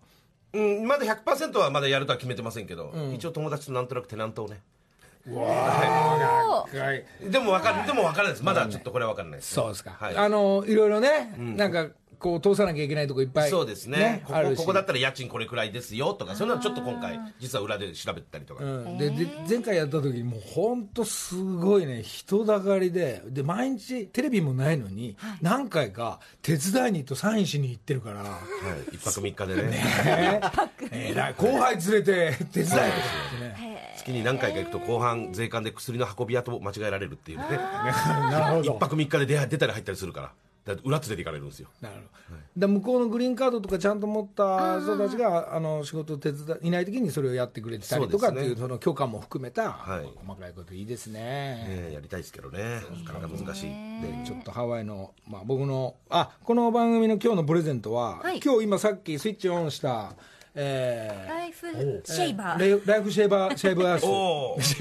[0.53, 4.61] うん、まだ100%はまだやるとは決めてませんけど、一応友達となんとなくテナントをね。
[5.29, 7.31] はい。
[7.31, 8.45] でも分かるでも分からないです。
[8.45, 10.17] まだちょっとこれは分からないです、そうですか、はい。
[10.17, 11.89] あのいろいろね、なんか
[12.19, 14.23] こう通さなきゃいけないとこいっぱいそうですね。
[14.27, 14.57] こあるし。
[14.57, 28.39] こここだったら家賃これくらいですよとかそういうのはちょっと今回実は裏で調べたりとか、うん、でで前回やった時にもう本当すごいね人だかりでで毎日テレビもないのに、何回か手伝いに行ってサインしに行ってるから、は
[28.93, 29.63] い、一泊三日でね。
[29.63, 30.41] ね。
[30.91, 31.35] えらい。
[31.35, 33.95] 後輩連れて手伝いに行ってね。
[33.99, 37.45] 月に何回か行くと後半税関で薬の運び屋と間違えられるっていうね。
[38.07, 40.33] なるほ一泊三日で出出たり入ったりするから
[40.85, 41.69] 裏連れて行かれるんですよ。
[41.81, 50.05] なるほど、で向こうのグリーンカードとかちゃんと持った人たちがあの仕事を手伝いいない時にそれをやってくれてたりとかっていうその許可も含めた、はい。
[50.27, 51.21] 細かいこといいですね。
[51.87, 52.81] ねやりたいですけどね。
[53.05, 53.67] なかなか難しい。
[53.67, 58.41] ねちょっとハワイの、まあ、僕のあこの番組の今日のプレゼントは、はい。
[58.41, 60.15] 今日今さっきスイッチオンした、
[60.59, 61.67] えライフ
[62.05, 64.79] シェイバー、ーレイライフシェーバーシェーバーアース。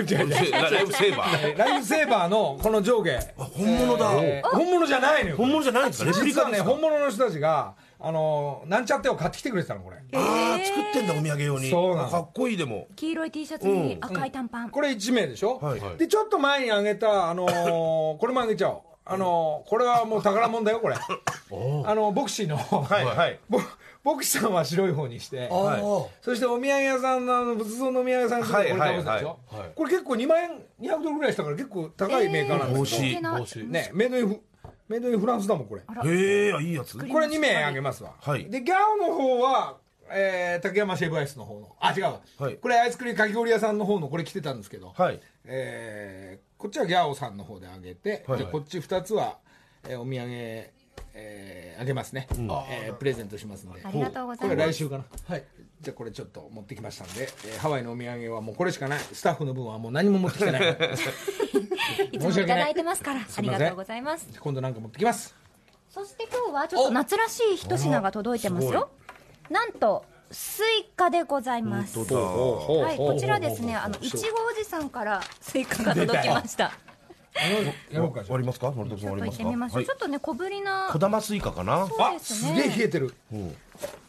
[0.72, 1.58] ライフセーバー。
[1.58, 3.20] ライフセーバーのこの上下。
[3.36, 5.36] 本物だ、えー本物じゃないのよ。
[5.38, 9.98] 本物じゃないんですかレプリ実はね本物の人たちがあのなんちゃってを買ってきてくれてたのこれ。
[10.14, 11.70] ああ作ってんだお土産用に。
[11.70, 12.10] そうなの。
[12.10, 12.88] かっこいいでも。
[12.96, 15.98] 黄色い T シャツに赤い短パン、これ1名でしょ、はいはい。
[15.98, 17.52] でちょっと前にあげた、あのー
[18.18, 20.96] これもあげちゃおう、あのーこれはもう宝物だよこれ。
[20.96, 23.40] あのボクシーの、はいはい
[24.06, 26.24] ボボクシさんは白い方にしてはい。
[26.24, 29.60] そしてお土産屋さんのあの仏像のお土産屋さんのとここれはい食べてたでしょ、はい。
[29.62, 34.42] はいこれ結構2万円200ドルぐらいしたから結構高いメーカーなんですけど、帽子ねメイドインフ
[34.88, 35.82] メイドインフランスだもんこれ。
[35.82, 36.98] へえいいやつ。
[36.98, 38.46] これ2名あげますわ、はい。
[38.46, 39.78] でギャオの方は、
[40.12, 41.76] えー竹山シェフアイスの方の。
[41.80, 42.56] あ違うわ、はい。
[42.58, 45.20] これアイスクリームかき氷屋さんの方のこれ来てたんですけど、はい。
[45.46, 48.38] えーこっちはギャオさんの方であげて、はい。
[48.38, 49.38] じゃあこっち2つは、
[49.88, 50.70] えーお土産、
[51.16, 52.28] えーあげますね、
[52.70, 53.82] えープレゼントしますんで。
[53.84, 54.74] ありがとうござこれいます。
[54.74, 55.04] 来週かな？
[55.28, 55.44] はい。
[55.82, 59.00] じゃあこれちょっと持ってきましたんで、えーハワイのお土産はもうこれしかない。
[59.00, 60.62] スタッフの分はもう何も持ってきてない。
[62.12, 62.20] い。
[62.20, 63.22] つもいただいてますから。
[63.22, 64.28] ありがとうございます。
[64.40, 65.36] 今度なんか持ってきます。
[65.90, 68.90] そして今日はちょっと夏らしい一品が届いてますよ。
[69.50, 72.00] なんとスイカでございます。
[72.00, 73.76] はいこちらですね。
[73.76, 76.72] あのいちごおじさんからスイカが届きました
[77.92, 78.38] やろうかじゃあ。
[78.38, 78.72] りますか。
[78.72, 81.88] のりとちょっと行っくんありますかちょっとね小ぶりな小玉スイカかな？
[81.88, 83.14] そうですすげえ冷えてる。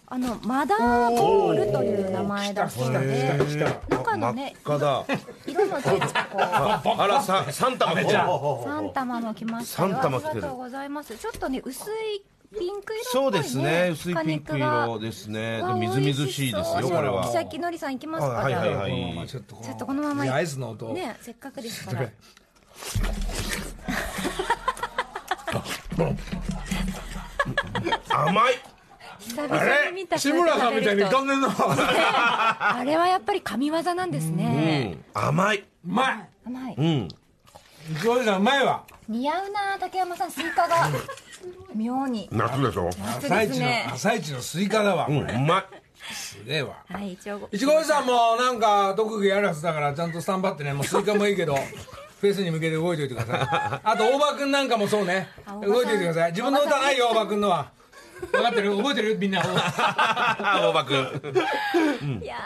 [0.08, 5.04] あのマダーボールという名前だそうで来た中のね真っ赤だ。
[5.46, 8.28] 色もついてこうあらさ3玉来た
[8.64, 9.88] 三玉も来ましたよ。
[9.88, 10.30] 三玉来てる。
[10.30, 11.16] ありがとうございます。
[11.16, 12.24] ちょっとね薄い
[12.56, 13.40] ピンク色っぽいね。
[13.40, 13.88] そうですね。
[13.92, 15.60] 薄いピンク色ですね。
[15.76, 17.24] みずみずしいですよこれは。
[17.24, 19.14] 木崎のりさんいきますか、はいはいはい。
[19.14, 19.26] まあ。
[19.26, 20.92] ちょっとこちょっとこのままいやアイスの音。
[20.92, 22.08] ねせっかくですから
[28.08, 28.54] 甘い。
[29.20, 35.04] 久々に見た志村さんみたいにいかんねんなあれはやっぱり神業なんですうね、ん。
[35.14, 35.58] 甘い。
[35.58, 36.28] うまい。
[36.46, 36.74] 甘い。
[36.76, 36.84] うん。
[36.86, 37.08] い
[38.00, 38.84] ちごおじさんうまいわ。
[39.08, 40.90] 似合うな竹山さんスイカが。
[41.74, 42.28] 妙に。
[42.32, 42.90] 夏でしょ？
[42.98, 45.06] 夏朝一の朝一のスイカだわ。
[45.06, 45.64] これうんうまい。
[46.12, 46.76] すげえわ。
[46.88, 47.46] はいいちご。
[47.46, 51.56] おじさんもなんか特技やるはずだからちゃんとスタンバってねもうスイカもいいけど
[52.20, 53.80] フェスに向けて動いておいてください。
[53.84, 55.28] あと大場君なんかもそうね。
[55.62, 56.30] 動いておいてください。
[56.30, 57.70] 自分の歌ないよ大場君のは。
[58.32, 58.74] 分かってる？
[58.74, 59.18] 覚えてる？
[59.18, 59.42] みんな。
[59.44, 60.96] 大場君
[62.22, 62.36] いや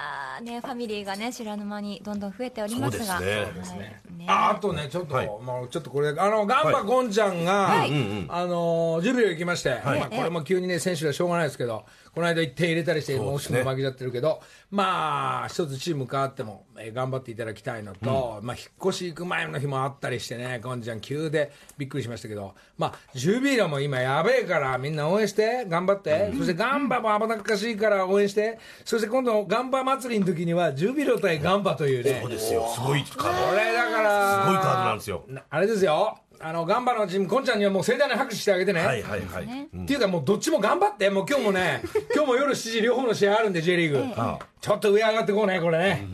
[0.41, 3.19] ーねファミリーがね知らぬ間にどんどん増えておりますが。
[3.19, 3.47] そうですね。
[3.47, 4.27] そうですね。
[4.27, 5.27] ああとねちょっと、はい。
[5.27, 7.91] もうちょっとこれあのガンバゴンちゃんが、はい。
[8.29, 11.85] あのジュビロ行きまして、まあ、これも急にね選手はしょうがないですけど
[12.15, 14.41] この間1点入れたりしてもう惜しくも負けちゃってるけど、
[14.71, 28.59] まあ一つチーム変わっても、えー頑張っていただきたいのと、まあ引っ越し行く前の日もあったりしてねゴンちゃん急でびっくりしましたけどまあジュビロも今やべえからみんな応援して頑張って、そしてガンバも危なっかしいから応援して。
[28.85, 32.19] そして今度ガンバ祭りの時にはジュビロ対ガンバというね。
[32.23, 32.67] そうですよ。
[32.75, 33.47] すごいカード。
[33.51, 35.25] これだからすごいカードなんですよ。
[35.29, 39.47] なあれですよあのガンバのチームこんちゃんにはもう盛大な拍手してあげてね、はいはいはい。
[39.47, 39.69] ね。
[39.77, 41.83] っていうかもうどっちも頑張ってもう今日もね
[42.15, 46.07] 今日も夜7時両方の試合あるんで J リーグ、あちょっと上上がってこうねこれね、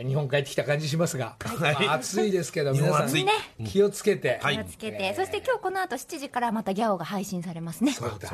[0.00, 4.56] えー日本帰ってきた感じしますが、まあ暑いですけど皆さん気をつけて、はい。
[4.56, 7.92] 気をつけて、そして今日この後7時からまたギャオが配信されますね。
[7.92, 8.28] そうだ。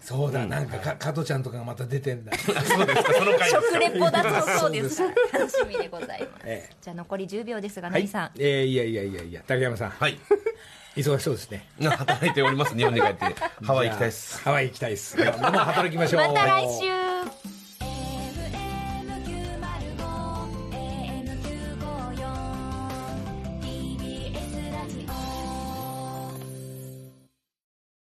[0.00, 2.36] そうだ、なんかか加トちゃんとかがまた出てんだ。
[2.36, 2.52] そ
[2.82, 3.04] うです。
[3.04, 5.02] かその回食レポだとそうです。
[5.32, 6.76] 楽しみでございます、ええ。
[6.80, 8.02] じゃあ残り10秒ですがはい。
[8.02, 10.18] 何さん、えーいやいやいやいや竹山さん、はい。
[10.96, 11.66] 忙しそうですね。
[11.80, 13.24] 働いております日本に帰って。
[13.62, 14.42] ハワイ行きたいです。
[14.42, 15.16] ハワイ行きたいです。
[15.16, 16.28] もう働きましょう。
[16.28, 17.05] また来週